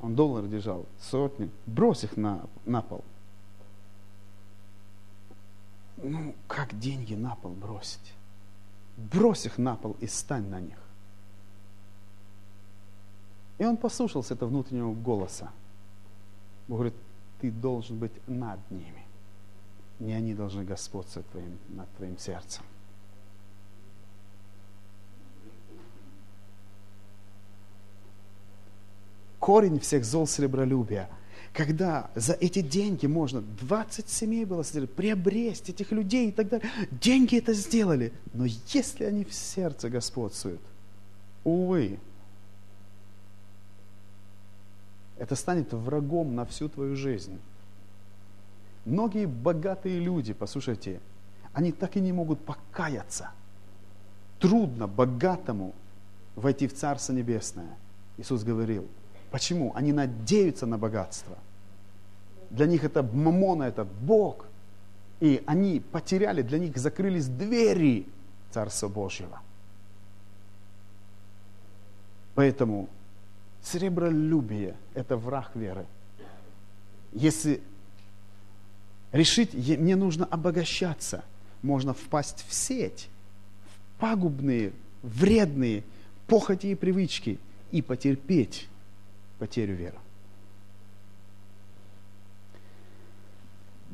Он 0.00 0.14
доллар 0.14 0.46
держал, 0.46 0.86
сотни, 1.00 1.50
брось 1.66 2.04
их 2.04 2.16
на, 2.16 2.42
на 2.64 2.80
пол. 2.80 3.02
Ну, 5.96 6.32
как 6.46 6.78
деньги 6.78 7.14
на 7.14 7.34
пол 7.34 7.50
бросить? 7.50 8.12
Брось 8.96 9.46
их 9.46 9.58
на 9.58 9.76
пол 9.76 9.96
и 10.00 10.06
стань 10.06 10.48
на 10.48 10.60
них. 10.60 10.78
И 13.58 13.64
он 13.64 13.76
послушался 13.76 14.34
этого 14.34 14.48
внутреннего 14.48 14.92
голоса. 14.92 15.50
Бог 16.68 16.78
говорит, 16.78 16.94
ты 17.40 17.50
должен 17.50 17.98
быть 17.98 18.12
над 18.26 18.58
ними. 18.70 19.04
Не 19.98 20.12
они 20.12 20.34
должны 20.34 20.64
господствовать 20.64 21.28
твоим, 21.30 21.58
над 21.68 21.88
твоим 21.96 22.18
сердцем. 22.18 22.64
Корень 29.38 29.78
всех 29.78 30.04
зол 30.04 30.26
сребролюбия. 30.26 31.08
Когда 31.56 32.10
за 32.14 32.34
эти 32.34 32.60
деньги 32.60 33.06
можно 33.06 33.40
20 33.40 34.10
семей 34.10 34.44
было 34.44 34.62
приобрести 34.62 35.72
этих 35.72 35.90
людей 35.90 36.28
и 36.28 36.32
так 36.32 36.50
далее. 36.50 36.68
Деньги 36.90 37.38
это 37.38 37.54
сделали. 37.54 38.12
Но 38.34 38.44
если 38.44 39.04
они 39.04 39.24
в 39.24 39.32
сердце 39.32 39.88
господствуют, 39.88 40.60
увы, 41.44 41.98
это 45.16 45.34
станет 45.34 45.72
врагом 45.72 46.34
на 46.34 46.44
всю 46.44 46.68
твою 46.68 46.94
жизнь. 46.94 47.38
Многие 48.84 49.26
богатые 49.26 49.98
люди, 49.98 50.34
послушайте, 50.34 51.00
они 51.54 51.72
так 51.72 51.96
и 51.96 52.00
не 52.00 52.12
могут 52.12 52.44
покаяться. 52.44 53.30
Трудно 54.40 54.86
богатому 54.86 55.74
войти 56.34 56.68
в 56.68 56.74
Царство 56.74 57.14
Небесное. 57.14 57.78
Иисус 58.18 58.44
говорил. 58.44 58.86
Почему? 59.30 59.72
Они 59.74 59.94
надеются 59.94 60.66
на 60.66 60.76
богатство. 60.76 61.38
Для 62.50 62.66
них 62.66 62.84
это 62.84 63.02
мамона, 63.02 63.64
это 63.64 63.84
Бог. 63.84 64.46
И 65.20 65.42
они 65.46 65.80
потеряли, 65.80 66.42
для 66.42 66.58
них 66.58 66.76
закрылись 66.76 67.26
двери 67.26 68.06
Царства 68.50 68.88
Божьего. 68.88 69.40
Поэтому 72.34 72.88
Сребролюбие– 73.66 74.76
это 74.94 75.16
враг 75.16 75.50
веры. 75.56 75.86
Если 77.12 77.60
решить, 79.10 79.54
мне 79.54 79.96
нужно 79.96 80.24
обогащаться, 80.24 81.24
можно 81.62 81.92
впасть 81.92 82.44
в 82.46 82.54
сеть, 82.54 83.08
в 83.64 84.00
пагубные, 84.00 84.72
вредные 85.02 85.82
похоти 86.28 86.68
и 86.68 86.74
привычки 86.76 87.40
и 87.72 87.82
потерпеть 87.82 88.68
потерю 89.40 89.74
веры. 89.74 89.98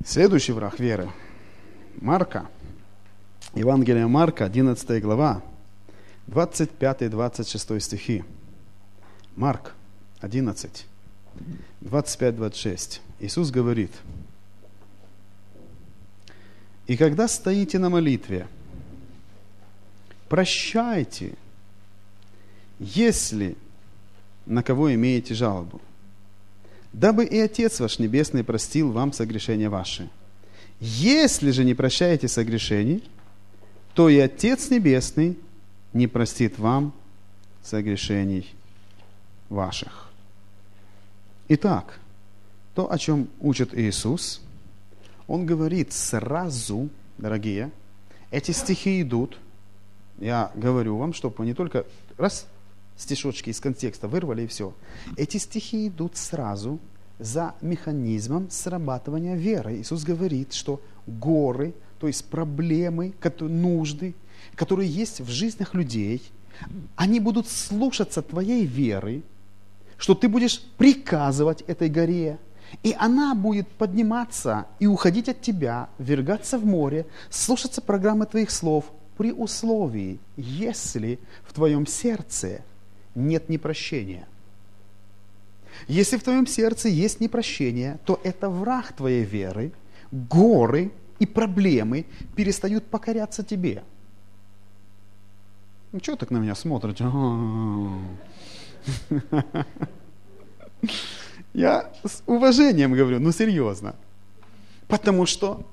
Следующий 0.05 0.53
враг 0.53 0.81
веры– 0.81 1.11
Марка. 2.01 2.49
Евангелие 3.55 4.07
Марка, 4.07 4.47
11 4.47 5.03
глава, 5.03 5.43
25-26 6.27 7.81
стихи. 7.81 8.25
Марк 9.37 9.75
11, 10.21 10.87
25-26. 11.83 13.01
Иисус 13.21 13.51
говорит, 13.51 13.93
«И 16.87 16.97
когда 16.97 17.29
стоите 17.29 17.79
на 17.79 17.89
молитве, 17.91 18.49
прощайте, 20.29 21.35
если 22.79 23.57
на 24.47 24.63
кого 24.63 24.93
имеете 24.95 25.35
жалобу, 25.35 25.81
дабы 26.93 27.25
и 27.25 27.39
Отец 27.39 27.81
ваш 27.81 27.99
Небесный 27.99 28.45
простил 28.45 28.93
вам 28.93 29.13
согрешения 29.13 29.71
ваши. 29.71 30.09
Если 30.81 31.51
же 31.51 31.65
не 31.65 31.75
прощаете 31.75 32.29
согрешений, 32.29 33.03
то 33.95 34.09
и 34.09 34.19
Отец 34.19 34.71
Небесный 34.71 35.39
не 35.93 36.07
простит 36.07 36.59
вам 36.59 36.93
согрешений 37.63 38.53
ваших. 39.49 40.11
Итак, 41.49 41.99
то, 42.75 42.91
о 42.91 42.99
чем 42.99 43.29
учит 43.41 43.75
Иисус, 43.75 44.41
Он 45.27 45.47
говорит 45.47 45.93
сразу, 45.93 46.89
дорогие, 47.19 47.71
эти 48.31 48.51
стихи 48.53 49.03
идут, 49.03 49.39
я 50.19 50.51
говорю 50.55 50.97
вам, 50.97 51.13
чтобы 51.13 51.37
вы 51.39 51.47
не 51.47 51.55
только 51.55 51.85
раз 52.17 52.47
стишочки 52.97 53.51
из 53.51 53.61
контекста 53.61 54.09
вырвали 54.09 54.43
и 54.43 54.47
все. 54.47 54.73
Эти 55.17 55.37
стихи 55.39 55.89
идут 55.89 56.17
сразу 56.17 56.79
за 57.19 57.55
механизмом 57.61 58.51
срабатывания 58.51 59.37
веры. 59.37 59.77
Иисус 59.77 60.03
говорит, 60.05 60.53
что 60.53 60.81
горы, 61.07 61.75
то 61.99 62.07
есть 62.07 62.25
проблемы, 62.27 63.13
нужды, 63.49 64.15
которые 64.55 64.89
есть 64.89 65.21
в 65.21 65.29
жизнях 65.29 65.75
людей, 65.75 66.23
они 66.97 67.21
будут 67.21 67.49
слушаться 67.49 68.23
твоей 68.23 68.67
веры, 68.67 69.23
что 69.97 70.15
ты 70.15 70.29
будешь 70.29 70.61
приказывать 70.79 71.63
этой 71.63 71.89
горе, 71.89 72.39
и 72.83 72.95
она 72.99 73.35
будет 73.35 73.69
подниматься 73.69 74.67
и 74.81 74.87
уходить 74.87 75.29
от 75.29 75.41
тебя, 75.41 75.89
вергаться 75.99 76.59
в 76.59 76.65
море, 76.65 77.07
слушаться 77.31 77.81
программы 77.81 78.27
твоих 78.27 78.51
слов 78.51 78.87
при 79.17 79.31
условии, 79.31 80.19
если 80.37 81.19
в 81.45 81.53
твоем 81.53 81.87
сердце 81.87 82.63
нет 83.15 83.49
непрощения. 83.49 84.27
Если 85.89 86.17
в 86.17 86.23
твоем 86.23 86.47
сердце 86.47 86.89
есть 86.89 87.21
непрощение, 87.21 87.99
то 88.05 88.21
это 88.23 88.49
враг 88.49 88.93
твоей 88.93 89.25
веры, 89.25 89.73
горы 90.11 90.93
и 91.19 91.27
проблемы 91.27 92.07
перестают 92.37 92.85
покоряться 92.85 93.43
тебе. 93.43 93.83
Ну, 95.93 96.01
что 96.03 96.17
так 96.17 96.31
на 96.31 96.39
меня 96.39 96.55
смотрите? 96.55 97.05
Я 101.53 101.93
с 102.05 102.23
уважением 102.27 102.95
говорю, 102.95 103.21
ну 103.21 103.33
серьезно. 103.33 103.95
Потому 104.89 105.27
что 105.27 105.67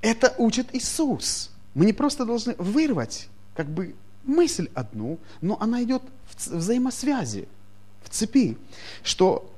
это 0.00 0.34
учит 0.38 0.74
Иисус. 0.74 1.50
Мы 1.74 1.84
не 1.86 1.92
просто 1.92 2.24
должны 2.24 2.54
вырвать 2.58 3.28
как 3.54 3.68
бы 3.68 3.94
мысль 4.28 4.68
одну, 4.74 5.18
но 5.40 5.56
она 5.60 5.82
идет 5.82 6.02
в 6.26 6.54
взаимосвязи, 6.54 7.48
в 8.02 8.10
цепи, 8.10 8.56
что 9.02 9.52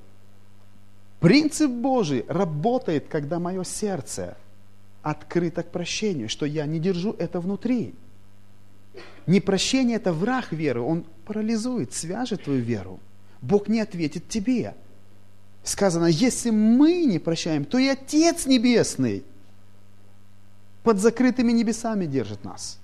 принцип 1.21 1.71
Божий 1.71 2.25
работает, 2.29 3.09
когда 3.09 3.39
мое 3.39 3.64
сердце 3.64 4.37
открыто 5.03 5.62
к 5.62 5.71
прощению, 5.71 6.29
что 6.29 6.47
я 6.47 6.66
не 6.66 6.79
держу 6.79 7.14
это 7.18 7.41
внутри. 7.41 7.95
Непрощение– 9.27 9.97
это 9.99 10.12
враг 10.12 10.53
веры, 10.53 10.81
он 10.81 11.05
парализует, 11.25 11.93
свяжет 11.93 12.45
твою 12.45 12.61
веру. 12.61 13.01
Бог 13.41 13.68
не 13.68 13.81
ответит 13.81 14.29
тебе. 14.29 14.75
Сказано, 15.62 16.07
если 16.07 16.51
мы 16.51 17.05
не 17.05 17.18
прощаем, 17.18 17.64
то 17.64 17.79
и 17.79 17.87
Отец 17.87 18.47
Небесный 18.47 19.23
под 20.83 20.99
закрытыми 20.99 21.53
небесами 21.53 22.07
держит 22.07 22.45
нас. 22.45 22.80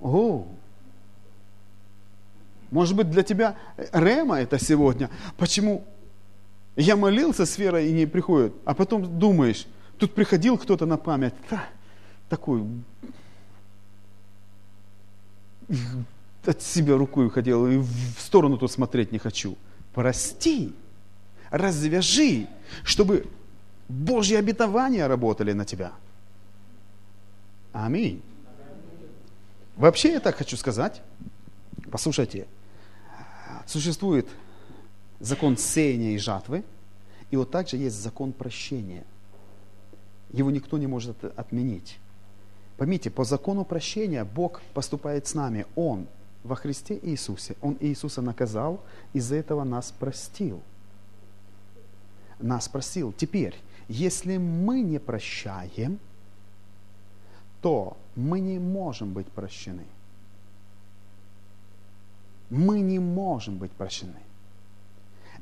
О, 0.00 0.46
может 2.70 2.96
быть, 2.96 3.10
для 3.10 3.22
тебя 3.22 3.56
Рема 3.92 4.40
это 4.40 4.58
сегодня. 4.58 5.10
Почему 5.36 5.84
я 6.76 6.96
молился 6.96 7.44
с 7.44 7.58
верой 7.58 7.88
и 7.88 7.92
не 7.92 8.06
приходит, 8.06 8.54
а 8.64 8.74
потом 8.74 9.18
думаешь, 9.18 9.66
тут 9.98 10.14
приходил 10.14 10.56
кто-то 10.56 10.86
на 10.86 10.96
память, 10.96 11.34
да, 11.50 11.64
такой, 12.28 12.64
от 16.44 16.62
себя 16.62 16.96
рукой 16.96 17.28
хотел, 17.30 17.66
и 17.66 17.78
в 17.78 18.16
сторону 18.18 18.56
тут 18.56 18.70
смотреть 18.70 19.12
не 19.12 19.18
хочу. 19.18 19.56
Прости, 19.92 20.72
развяжи, 21.50 22.46
чтобы 22.84 23.26
Божьи 23.88 24.36
обетования 24.36 25.08
работали 25.08 25.52
на 25.52 25.64
тебя. 25.64 25.92
Аминь. 27.72 28.22
Вообще 29.80 30.12
я 30.12 30.20
так 30.20 30.36
хочу 30.36 30.58
сказать. 30.58 31.00
Послушайте, 31.90 32.46
существует 33.66 34.28
закон 35.20 35.56
сеяния 35.56 36.10
и 36.10 36.18
жатвы, 36.18 36.64
и 37.30 37.36
вот 37.36 37.50
также 37.50 37.78
есть 37.78 37.96
закон 37.96 38.34
прощения. 38.34 39.04
Его 40.32 40.50
никто 40.50 40.76
не 40.76 40.86
может 40.86 41.24
отменить. 41.24 41.98
Поймите, 42.76 43.08
по 43.10 43.24
закону 43.24 43.64
прощения 43.64 44.22
Бог 44.22 44.60
поступает 44.74 45.26
с 45.26 45.32
нами. 45.32 45.64
Он 45.76 46.06
во 46.44 46.56
Христе 46.56 47.00
Иисусе. 47.02 47.56
Он 47.62 47.78
Иисуса 47.80 48.20
наказал, 48.20 48.82
из-за 49.14 49.36
этого 49.36 49.64
нас 49.64 49.94
простил. 49.98 50.60
Нас 52.38 52.68
простил. 52.68 53.14
Теперь, 53.16 53.54
если 53.88 54.36
мы 54.36 54.82
не 54.82 54.98
прощаем, 54.98 55.98
то 57.62 57.96
мы 58.16 58.40
не 58.40 58.58
можем 58.58 59.12
быть 59.12 59.28
прощены. 59.28 59.84
Мы 62.48 62.80
не 62.80 62.98
можем 62.98 63.58
быть 63.58 63.70
прощены. 63.72 64.20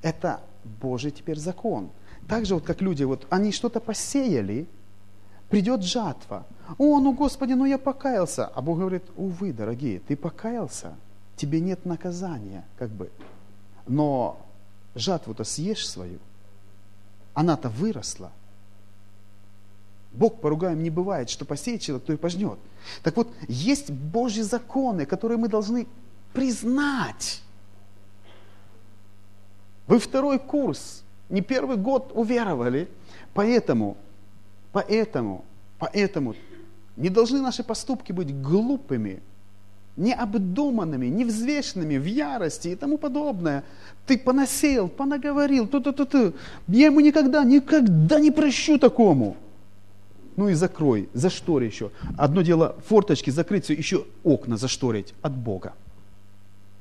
Это 0.02 0.40
Божий 0.80 1.10
теперь 1.10 1.38
закон. 1.38 1.90
Так 2.28 2.44
же, 2.44 2.54
вот 2.54 2.64
как 2.64 2.82
люди, 2.82 3.04
вот 3.04 3.26
они 3.30 3.52
что-то 3.52 3.80
посеяли, 3.80 4.66
придет 5.48 5.82
жатва. 5.82 6.46
О, 6.76 7.00
ну 7.00 7.12
Господи, 7.14 7.54
ну 7.54 7.64
я 7.64 7.78
покаялся. 7.78 8.46
А 8.46 8.60
Бог 8.60 8.78
говорит, 8.78 9.04
увы, 9.16 9.52
дорогие, 9.52 10.00
ты 10.00 10.16
покаялся, 10.16 10.94
тебе 11.36 11.60
нет 11.60 11.86
наказания, 11.86 12.64
как 12.78 12.90
бы. 12.90 13.10
Но 13.86 14.38
жатву-то 14.94 15.44
съешь 15.44 15.88
свою. 15.88 16.18
Она-то 17.32 17.70
выросла. 17.70 18.30
Бог 20.12 20.40
поругаем 20.40 20.82
не 20.82 20.90
бывает, 20.90 21.28
что 21.28 21.44
посеет 21.44 21.82
человек, 21.82 22.06
то 22.06 22.12
и 22.12 22.16
пожнет. 22.16 22.58
Так 23.02 23.16
вот, 23.16 23.28
есть 23.46 23.90
Божьи 23.90 24.42
законы, 24.42 25.06
которые 25.06 25.38
мы 25.38 25.48
должны 25.48 25.86
признать. 26.32 27.42
Вы 29.86 29.98
второй 29.98 30.38
курс, 30.38 31.04
не 31.28 31.40
первый 31.40 31.76
год 31.76 32.12
уверовали, 32.14 32.88
поэтому, 33.34 33.96
поэтому, 34.72 35.44
поэтому 35.78 36.34
не 36.96 37.10
должны 37.10 37.40
наши 37.40 37.62
поступки 37.62 38.12
быть 38.12 38.34
глупыми, 38.42 39.22
необдуманными, 39.96 41.06
невзвешенными, 41.06 41.96
в 41.96 42.04
ярости 42.04 42.68
и 42.68 42.76
тому 42.76 42.98
подобное. 42.98 43.64
Ты 44.06 44.18
понасеял, 44.18 44.88
понаговорил, 44.88 45.66
ту-ту-ту-ту. 45.66 46.34
Я 46.68 46.86
ему 46.86 47.00
никогда, 47.00 47.44
никогда 47.44 48.20
не 48.20 48.30
прощу 48.30 48.78
такому 48.78 49.36
ну 50.38 50.48
и 50.48 50.54
закрой, 50.54 51.08
заштори 51.14 51.66
еще. 51.66 51.90
Одно 52.16 52.42
дело 52.42 52.76
форточки 52.86 53.30
закрыть, 53.30 53.64
все, 53.64 53.74
еще 53.74 54.06
окна 54.22 54.56
зашторить 54.56 55.12
от 55.20 55.36
Бога. 55.36 55.74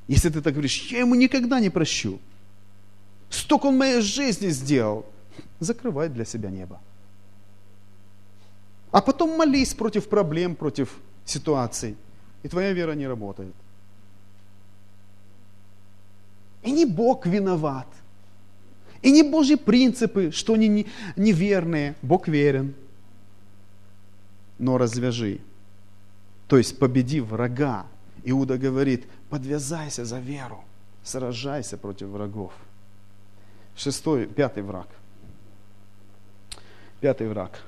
Если 0.07 0.29
ты 0.29 0.41
так 0.41 0.53
говоришь, 0.53 0.91
я 0.91 0.99
ему 0.99 1.15
никогда 1.15 1.59
не 1.59 1.71
прощу. 1.71 2.19
Столько 3.31 3.65
он 3.65 3.77
моей 3.77 4.01
жизни 4.01 4.49
сделал. 4.49 5.07
Закрывай 5.59 6.07
для 6.07 6.23
себя 6.23 6.51
небо. 6.51 6.79
А 8.91 9.01
потом 9.01 9.35
молись 9.35 9.73
против 9.73 10.07
проблем, 10.07 10.55
против 10.55 10.95
ситуаций. 11.25 11.95
И 12.43 12.47
твоя 12.49 12.73
вера 12.73 12.91
не 12.91 13.07
работает. 13.07 13.55
И 16.61 16.69
не 16.69 16.85
Бог 16.85 17.25
виноват. 17.25 17.87
И 19.01 19.09
не 19.11 19.23
Божьи 19.23 19.55
принципы, 19.55 20.29
что 20.31 20.53
они 20.53 20.85
неверные. 21.15 21.95
Бог 22.03 22.27
верен 22.27 22.75
но 24.59 24.77
развяжи. 24.77 25.39
То 26.47 26.57
есть 26.57 26.79
победи 26.79 27.19
врага. 27.19 27.85
Иуда 28.23 28.57
говорит, 28.57 29.07
подвязайся 29.29 30.05
за 30.05 30.19
веру, 30.19 30.63
сражайся 31.03 31.77
против 31.77 32.07
врагов. 32.07 32.53
Шестой, 33.75 34.25
пятый 34.25 34.63
враг. 34.63 34.87
Пятый 36.99 37.29
враг. 37.29 37.61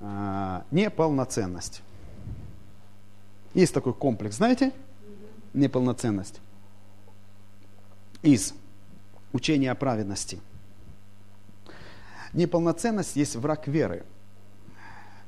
А, 0.00 0.64
неполноценность. 0.70 1.82
Есть 3.54 3.74
такой 3.74 3.92
комплекс, 3.92 4.36
знаете? 4.36 4.72
Неполноценность. 5.52 6.40
Из 8.22 8.54
учения 9.32 9.70
о 9.72 9.74
праведности. 9.74 10.40
Неполноценность 12.32 13.16
есть 13.16 13.36
враг 13.36 13.66
веры. 13.66 14.04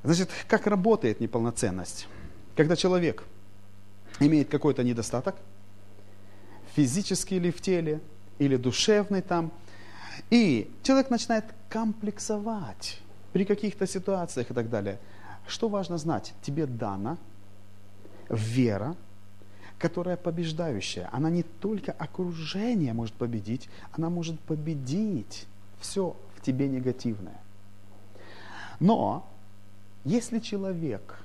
Значит, 0.02 0.30
как 0.48 0.66
работает 0.66 1.20
неполноценность? 1.20 2.08
Когда 2.56 2.76
человек 2.76 3.24
имеет 4.18 4.48
какой-то 4.48 4.82
недостаток, 4.82 5.36
физический 6.74 7.36
или 7.36 7.50
в 7.50 7.60
теле, 7.60 8.00
или 8.38 8.56
душевный 8.56 9.22
там, 9.22 9.52
и 10.30 10.70
человек 10.82 11.10
начинает 11.10 11.44
комплексовать 11.68 13.00
при 13.32 13.44
каких-то 13.44 13.86
ситуациях 13.86 14.50
и 14.50 14.54
так 14.54 14.68
далее. 14.68 14.98
Что 15.46 15.68
важно 15.68 15.98
знать? 15.98 16.32
Тебе 16.42 16.66
дана 16.66 17.18
вера, 18.28 18.96
которая 19.78 20.16
побеждающая. 20.16 21.08
Она 21.12 21.30
не 21.30 21.42
только 21.42 21.92
окружение 21.92 22.92
может 22.92 23.14
победить, 23.14 23.68
она 23.92 24.10
может 24.10 24.38
победить 24.40 25.46
все 25.80 26.16
в 26.36 26.42
тебе 26.42 26.68
негативное. 26.68 27.40
Но 28.78 29.28
если 30.04 30.38
человек, 30.38 31.18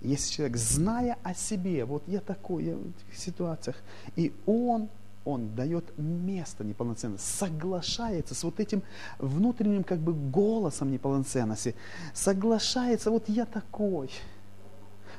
если 0.00 0.32
человек, 0.32 0.56
зная 0.56 1.18
о 1.22 1.34
себе, 1.34 1.84
вот 1.84 2.02
я 2.06 2.20
такой, 2.20 2.64
я 2.64 2.76
в 2.76 2.80
этих 2.80 3.18
ситуациях, 3.18 3.76
и 4.16 4.32
он 4.46 4.88
он 5.24 5.54
дает 5.54 5.96
место 5.98 6.64
неполноценности, 6.64 7.24
соглашается 7.24 8.34
с 8.34 8.42
вот 8.42 8.58
этим 8.58 8.82
внутренним 9.18 9.84
как 9.84 10.00
бы 10.00 10.12
голосом 10.12 10.90
неполноценности, 10.90 11.74
соглашается, 12.12 13.10
вот 13.10 13.28
я 13.28 13.46
такой, 13.46 14.10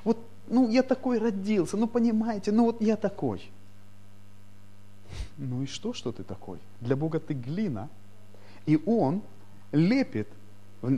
вот, 0.04 0.20
ну, 0.48 0.70
я 0.70 0.84
такой 0.84 1.20
родился, 1.20 1.78
ну, 1.78 1.88
понимаете, 1.88 2.52
ну, 2.52 2.66
вот 2.66 2.82
я 2.82 2.98
такой. 2.98 3.50
Ну 5.38 5.64
и 5.64 5.68
что, 5.68 5.94
что 5.94 6.12
ты 6.12 6.24
такой? 6.24 6.60
Для 6.82 6.96
Бога 6.96 7.20
ты 7.20 7.34
глина, 7.34 7.88
и 8.66 8.82
Он 8.86 9.22
лепит, 9.72 10.28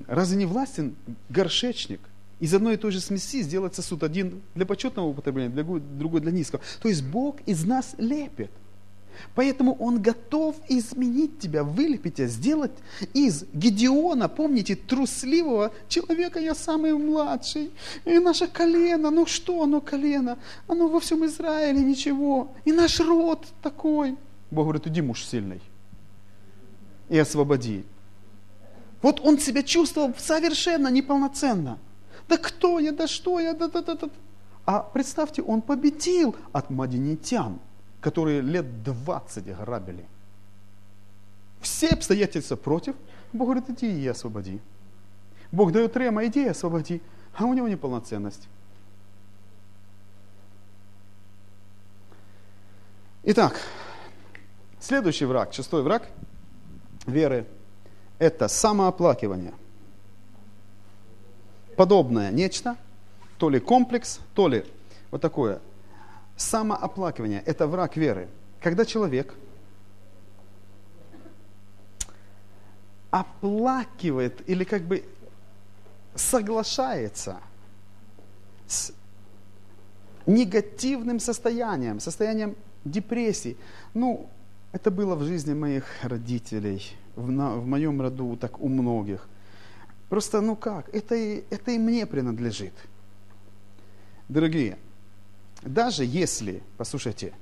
разве 0.08 0.38
не 0.38 0.46
властен 0.46 0.96
горшечник, 1.30 2.02
из 2.40 2.54
одной 2.54 2.74
и 2.74 2.78
той 2.78 2.92
же 2.92 3.00
смеси 3.00 3.42
сделать 3.42 3.76
сосуд, 3.76 4.04
один 4.04 4.42
для 4.56 4.66
почетного 4.66 5.08
употребления, 5.08 5.50
другой 5.50 6.22
для 6.22 6.32
низкого. 6.32 6.62
То 6.82 6.90
есть 6.90 7.04
Бог 7.04 7.38
из 7.46 7.66
нас 7.66 7.96
лепит– 7.98 8.52
Поэтому 9.34 9.74
Он 9.74 10.02
готов 10.02 10.56
изменить 10.68 11.40
тебя, 11.40 11.64
вылепить 11.64 12.16
тебя, 12.16 12.28
сделать 12.28 12.72
из 13.14 13.46
Гедеона, 13.54 14.30
помните, 14.30 14.76
трусливого 14.76 15.72
человека, 15.88 16.40
я 16.40 16.56
самый 16.56 16.94
младший, 16.94 17.72
и 18.06 18.20
наше 18.20 18.48
колено, 18.48 19.12
ну 19.12 19.26
что 19.26 19.64
оно 19.64 19.82
колено, 19.82 20.38
оно 20.68 20.88
во 20.88 21.00
всем 21.00 21.26
Израиле 21.26 21.82
ничего, 21.82 22.54
и 22.66 22.72
наш 22.72 23.00
род 23.00 23.46
такой. 23.62 24.16
Бог 24.52 24.66
говорит, 24.66 24.88
иди 24.88 25.02
муж 25.02 25.26
сильный 25.26 25.62
и 27.10 27.18
освободи. 27.18 27.84
Вот 29.06 29.22
он 29.24 29.38
себя 29.38 29.62
чувствовал 29.62 30.16
совершенно 30.18 30.88
неполноценно. 30.88 31.78
Да 32.28 32.38
кто 32.38 32.80
я, 32.80 32.91
да 32.91 33.06
что 33.06 33.39
я, 33.39 33.53
да, 33.53 33.68
да, 33.68 33.84
да, 33.84 33.93
да. 33.93 34.10
А 34.66 34.80
представьте, 34.80 35.43
он 35.43 35.62
победил 35.62 36.36
от 36.51 36.72
мадинитян 36.72 37.60
которые 38.06 38.41
лет 38.41 38.84
20 38.84 39.58
грабили. 39.58 40.06
Все 41.60 41.89
обстоятельства 41.89 42.56
против. 42.56 42.95
Бог 43.34 43.47
говорит, 43.47 43.68
иди 43.70 43.99
и 43.99 44.08
освободи. 44.08 44.60
Бог 45.51 45.72
дает 45.72 45.97
Рема, 45.97 46.24
иди 46.28 46.43
и 46.43 46.49
освободи. 46.49 47.01
А 47.36 47.45
у 47.45 47.53
него 47.56 47.68
неполноценность. 47.68 48.47
Итак, 53.24 53.60
следующий 54.80 55.26
враг, 55.26 55.53
шестой 55.53 55.82
враг 55.82 56.08
веры, 57.08 57.47
это 58.20 58.47
самооплакивание. 58.47 59.53
Подобное 61.76 62.32
нечто, 62.32 62.78
то 63.38 63.49
ли 63.49 63.59
комплекс, 63.59 64.20
то 64.34 64.47
ли 64.47 64.66
вот 65.11 65.22
такое 65.22 65.59
Самооплакивание– 66.38 67.41
это 67.45 67.66
враг 67.66 67.95
веры. 67.95 68.28
Когда 68.59 68.84
человек 68.84 69.34
оплакивает 73.09 74.47
или 74.49 74.66
как 74.66 74.82
бы 74.82 75.05
соглашается 76.13 77.38
с 78.68 78.91
негативным 80.26 81.22
состоянием, 81.22 82.01
состоянием 82.01 82.57
депрессии. 82.84 83.55
Ну, 83.93 84.30
это 84.76 84.91
было 84.91 85.15
в 85.15 85.23
жизни 85.23 85.53
моих 85.53 85.86
родителей, 86.03 86.84
в, 87.15 87.32
на, 87.32 87.55
в 87.55 87.65
моем 87.65 88.01
роду, 88.01 88.36
так 88.36 88.59
у 88.59 88.67
многих. 88.67 89.26
Просто, 90.09 90.41
ну 90.41 90.57
как, 90.57 90.93
это 90.93 91.15
и, 91.15 91.45
это 91.49 91.71
и 91.71 91.78
мне 91.78 92.05
принадлежит. 92.05 92.73
Дорогие, 94.28 94.78
даже 95.61 96.03
если, 96.03 96.61
послушайте, 96.76 97.34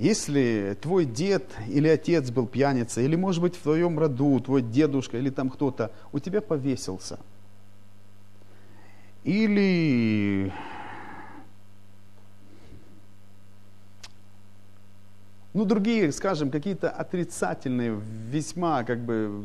если 0.00 0.76
твой 0.82 1.04
дед 1.04 1.48
или 1.68 1.86
отец 1.86 2.28
был 2.30 2.48
пьяница, 2.48 3.02
или, 3.02 3.14
может 3.14 3.40
быть, 3.40 3.54
в 3.54 3.62
твоем 3.62 3.96
роду 3.96 4.40
твой 4.40 4.60
дедушка 4.60 5.16
или 5.16 5.30
там 5.30 5.50
кто-то 5.50 5.92
у 6.10 6.18
тебя 6.18 6.40
повесился, 6.40 7.20
или 9.22 10.52
ну, 15.54 15.64
другие, 15.64 16.12
скажем, 16.12 16.50
какие-то 16.50 16.90
отрицательные 16.90 18.00
весьма 18.30 18.84
как 18.84 19.00
бы 19.00 19.44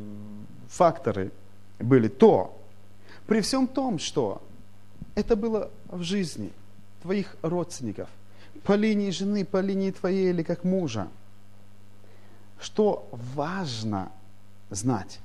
факторы 0.68 1.32
были, 1.80 2.08
то 2.08 2.60
при 3.28 3.41
всем 3.41 3.68
том, 3.68 3.99
что 3.99 4.41
это 5.16 5.36
было 5.36 5.70
в 5.89 6.01
жизни– 6.04 6.51
твоих 7.04 7.36
родственников, 7.41 8.10
по 8.64 8.74
линии 8.74 9.12
жены, 9.12 9.45
по 9.45 9.62
линии 9.62 9.91
твоей 9.91 10.30
или 10.30 10.41
как 10.41 10.64
мужа. 10.64 11.08
Что 12.60 13.08
важно 13.12 14.12
знать? 14.70 15.20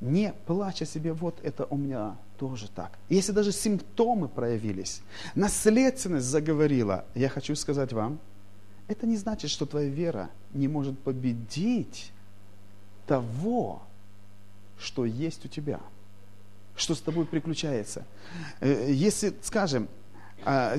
Не 0.00 0.32
плачь 0.46 0.82
о 0.82 0.86
себе, 0.86 1.12
вот 1.12 1.38
это 1.42 1.66
у 1.66 1.76
меня 1.76 2.16
тоже 2.38 2.68
так. 2.68 2.98
Если 3.08 3.32
даже 3.32 3.52
симптомы 3.52 4.28
проявились, 4.28 5.02
наследственность 5.34 6.26
заговорила, 6.26 7.04
я 7.14 7.28
хочу 7.28 7.54
сказать 7.56 7.92
вам, 7.92 8.18
это 8.88 9.06
не 9.06 9.16
значит, 9.16 9.50
что 9.50 9.66
твоя 9.66 9.88
вера 9.88 10.30
не 10.52 10.68
может 10.68 10.98
победить 10.98 12.12
того, 13.06 13.82
что 14.78 15.04
есть 15.04 15.44
у 15.44 15.48
тебя, 15.48 15.80
что 16.76 16.94
с 16.94 17.00
тобой 17.00 17.24
приключается. 17.24 18.04
Э, 18.60 18.90
если, 18.90 19.32
скажем, 19.42 19.88
а, 20.44 20.78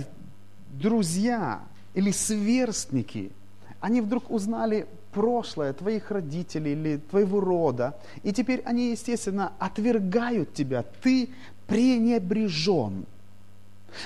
друзья 0.73 1.61
или 1.93 2.11
сверстники, 2.11 3.31
они 3.79 4.01
вдруг 4.01 4.29
узнали 4.29 4.87
прошлое 5.13 5.73
твоих 5.73 6.11
родителей 6.11 6.73
или 6.73 6.97
твоего 6.97 7.39
рода, 7.39 7.99
и 8.23 8.33
теперь 8.33 8.61
они, 8.65 8.91
естественно, 8.91 9.53
отвергают 9.59 10.53
тебя. 10.53 10.83
Ты 11.01 11.29
пренебрежен. 11.67 13.05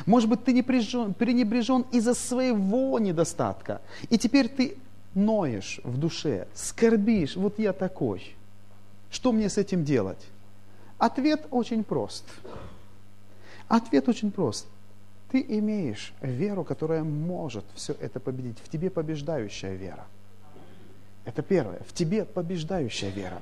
Может 0.05 0.29
быть, 0.29 0.43
ты 0.43 0.53
не 0.53 0.63
пренебрежен 0.63 1.85
из-за 1.91 2.13
своего 2.13 2.99
недостатка. 2.99 3.81
И 4.09 4.17
теперь 4.17 4.47
ты 4.47 4.77
ноешь 5.13 5.79
в 5.83 5.97
душе, 5.97 6.47
скорбишь, 6.53 7.35
вот 7.35 7.59
я 7.59 7.73
такой. 7.73 8.35
Что 9.09 9.31
мне 9.31 9.49
с 9.49 9.57
этим 9.57 9.83
делать? 9.83 10.23
Ответ 10.97 11.47
очень 11.51 11.83
прост. 11.83 12.25
Ответ 13.67 14.07
очень 14.09 14.31
прост. 14.31 14.67
Ты 15.31 15.43
имеешь 15.47 16.13
веру, 16.21 16.63
которая 16.63 17.03
может 17.03 17.65
все 17.75 17.93
это 17.93 18.19
победить. 18.19 18.57
В 18.63 18.69
тебе 18.69 18.89
побеждающая 18.89 19.73
вера. 19.73 20.05
Это 21.25 21.41
первое. 21.41 21.79
В 21.87 21.93
тебе 21.93 22.23
побеждающая 22.23 23.09
вера. 23.09 23.41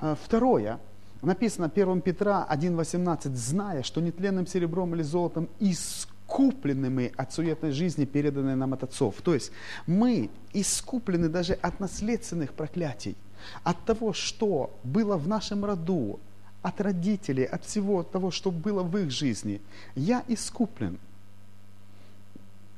А, 0.00 0.16
второе. 0.22 0.78
Написано 1.22 1.70
1 1.74 2.00
Петра 2.02 2.46
1.18. 2.50 3.34
«Зная, 3.34 3.82
что 3.82 4.00
нетленным 4.00 4.46
серебром 4.46 4.94
или 4.94 5.02
золотом 5.02 5.48
искуплены 5.58 6.90
мы 6.90 7.12
от 7.16 7.32
суетной 7.32 7.72
жизни, 7.72 8.04
переданной 8.04 8.56
нам 8.56 8.74
от 8.74 8.82
отцов». 8.82 9.14
То 9.22 9.34
есть 9.34 9.52
мы 9.86 10.30
искуплены 10.52 11.28
даже 11.28 11.54
от 11.54 11.80
наследственных 11.80 12.52
проклятий, 12.52 13.16
от 13.64 13.82
того, 13.84 14.12
что 14.12 14.70
было 14.84 15.16
в 15.16 15.26
нашем 15.28 15.64
роду, 15.64 16.20
от 16.62 16.80
родителей, 16.80 17.44
от 17.44 17.64
всего 17.64 18.02
того, 18.02 18.30
что 18.30 18.50
было 18.50 18.82
в 18.82 18.96
их 18.96 19.10
жизни. 19.10 19.60
Я 19.94 20.22
искуплен. 20.28 20.98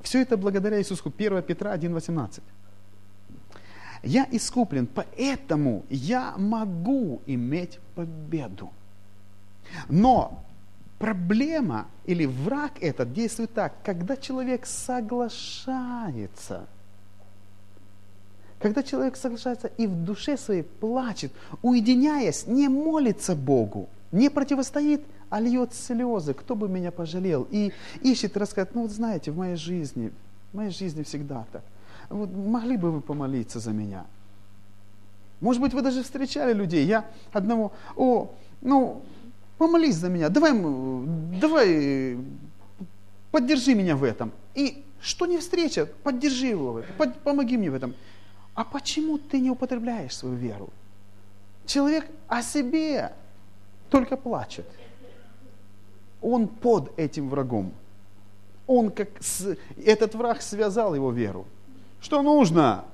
Все 0.03 0.23
это 0.23 0.37
благодаря 0.37 0.79
Иисусу. 0.79 1.13
1 1.17 1.43
Петра 1.43 1.75
1,18. 1.77 2.41
Я 4.03 4.27
искуплен, 4.31 4.87
поэтому 4.87 5.85
я 5.91 6.35
могу 6.37 7.21
иметь 7.27 7.79
победу. 7.95 8.71
Но 9.89 10.45
проблема 10.99 11.87
или 12.07 12.27
враг 12.27 12.73
этот 12.81 13.13
действует 13.13 13.55
так, 13.55 13.75
когда 13.83 14.17
человек 14.17 14.67
соглашается– 14.67 16.67
когда 18.59 18.83
человек 18.83 19.17
соглашается 19.17 19.71
и 19.77 19.87
в 19.87 20.05
душе 20.05 20.37
своей 20.37 20.63
плачет, 20.63 21.33
уединяясь, 21.63 22.47
не 22.47 22.69
молится 22.69 23.37
Богу, 23.37 23.89
не 24.11 24.31
противостоит, 24.31 25.03
а 25.31 25.41
льет 25.41 25.75
слезы, 25.75 26.35
кто 26.35 26.57
бы 26.57 26.69
меня 26.69 26.91
пожалел. 26.91 27.47
И 27.51 27.73
ищет 28.03 28.37
рассказать, 28.37 28.75
ну 28.75 28.83
вот 28.83 28.91
знаете, 28.91 29.31
в 29.31 29.37
моей 29.37 29.57
жизни, 29.57 30.11
в 30.53 30.57
моей 30.57 30.71
жизни 30.71 31.03
всегда 31.03 31.47
так. 31.53 31.63
Вот 32.09 32.31
могли 32.31 32.77
бы 32.77 32.91
вы 32.91 33.01
помолиться 33.01 33.61
за 33.61 33.73
меня? 33.73 34.07
Может 35.41 35.63
быть, 35.63 35.75
вы 35.75 35.83
даже 35.83 36.03
встречали 36.03 36.53
людей. 36.53 36.85
Я 36.87 37.05
одного, 37.33 37.73
о, 37.97 38.35
ну, 38.61 39.03
помолись 39.57 39.97
за 39.97 40.09
меня, 40.09 40.29
давай, 40.29 40.53
давай, 41.41 42.19
поддержи 43.31 43.75
меня 43.75 43.97
в 43.97 44.05
этом. 44.05 44.33
И 44.55 44.85
что 45.01 45.27
не 45.27 45.39
встреча, 45.39 45.87
поддержи 45.87 46.47
его 46.47 46.73
в 46.73 46.77
этом, 46.79 47.13
помоги 47.23 47.57
мне 47.57 47.71
в 47.71 47.75
этом. 47.75 47.95
А 48.55 48.65
почему 48.65 49.19
ты 49.19 49.39
не 49.39 49.51
употребляешь 49.51 50.17
свою 50.17 50.35
веру? 50.35 50.71
Человек 51.67 52.07
о 52.27 52.43
себе 52.43 53.13
только 53.91 54.17
плачет. 54.17 54.67
Он 56.21 56.49
под 56.49 56.99
этим 56.99 57.29
врагом. 57.29 57.73
Он 58.67 58.91
как 58.91 59.09
с... 59.21 59.57
этот 59.85 60.15
враг 60.15 60.43
связал 60.43 60.95
его 60.95 61.13
веру. 61.13 61.47
Что 62.01 62.23
нужно? 62.23 62.85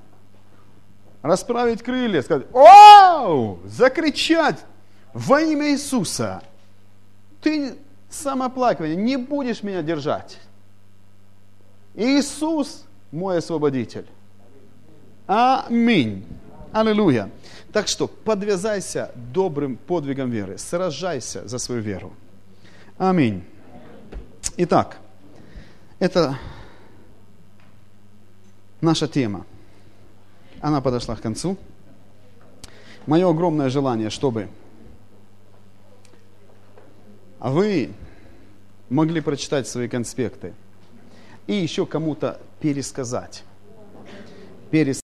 Расправить 1.22 1.82
крылья, 1.82 2.22
сказать, 2.22 2.46
«Вау!» 2.52 3.58
Закричать 3.64 4.64
во 5.12 5.40
имя 5.40 5.70
Иисуса. 5.70 6.42
Ты 7.40 7.76
самоплакивание, 8.10 8.96
не 8.96 9.16
будешь 9.16 9.62
меня 9.62 9.82
держать. 9.82 10.38
Иисус 11.94 12.84
мой 13.10 13.38
освободитель. 13.38 14.06
Аминь. 15.26 16.26
Аллилуйя. 16.72 17.30
Так 17.72 17.88
что 17.88 18.08
подвязайся 18.08 19.12
добрым 19.32 19.76
подвигом 19.76 20.30
веры, 20.30 20.58
сражайся 20.58 21.46
за 21.46 21.58
свою 21.58 21.80
веру. 21.80 22.12
Аминь. 22.98 23.44
Итак, 24.56 24.98
это 25.98 26.36
наша 28.80 29.08
тема. 29.08 29.46
Она 30.60 30.80
подошла 30.80 31.16
к 31.16 31.20
концу. 31.20 31.56
Мое 33.06 33.28
огромное 33.28 33.68
желание, 33.68 34.10
чтобы 34.10 34.48
вы 37.38 37.92
могли 38.88 39.20
прочитать 39.20 39.68
свои 39.68 39.88
конспекты 39.88 40.54
и 41.46 41.54
еще 41.54 41.84
кому-то 41.84 42.40
пересказать. 42.60 43.44
Перес 44.70 45.02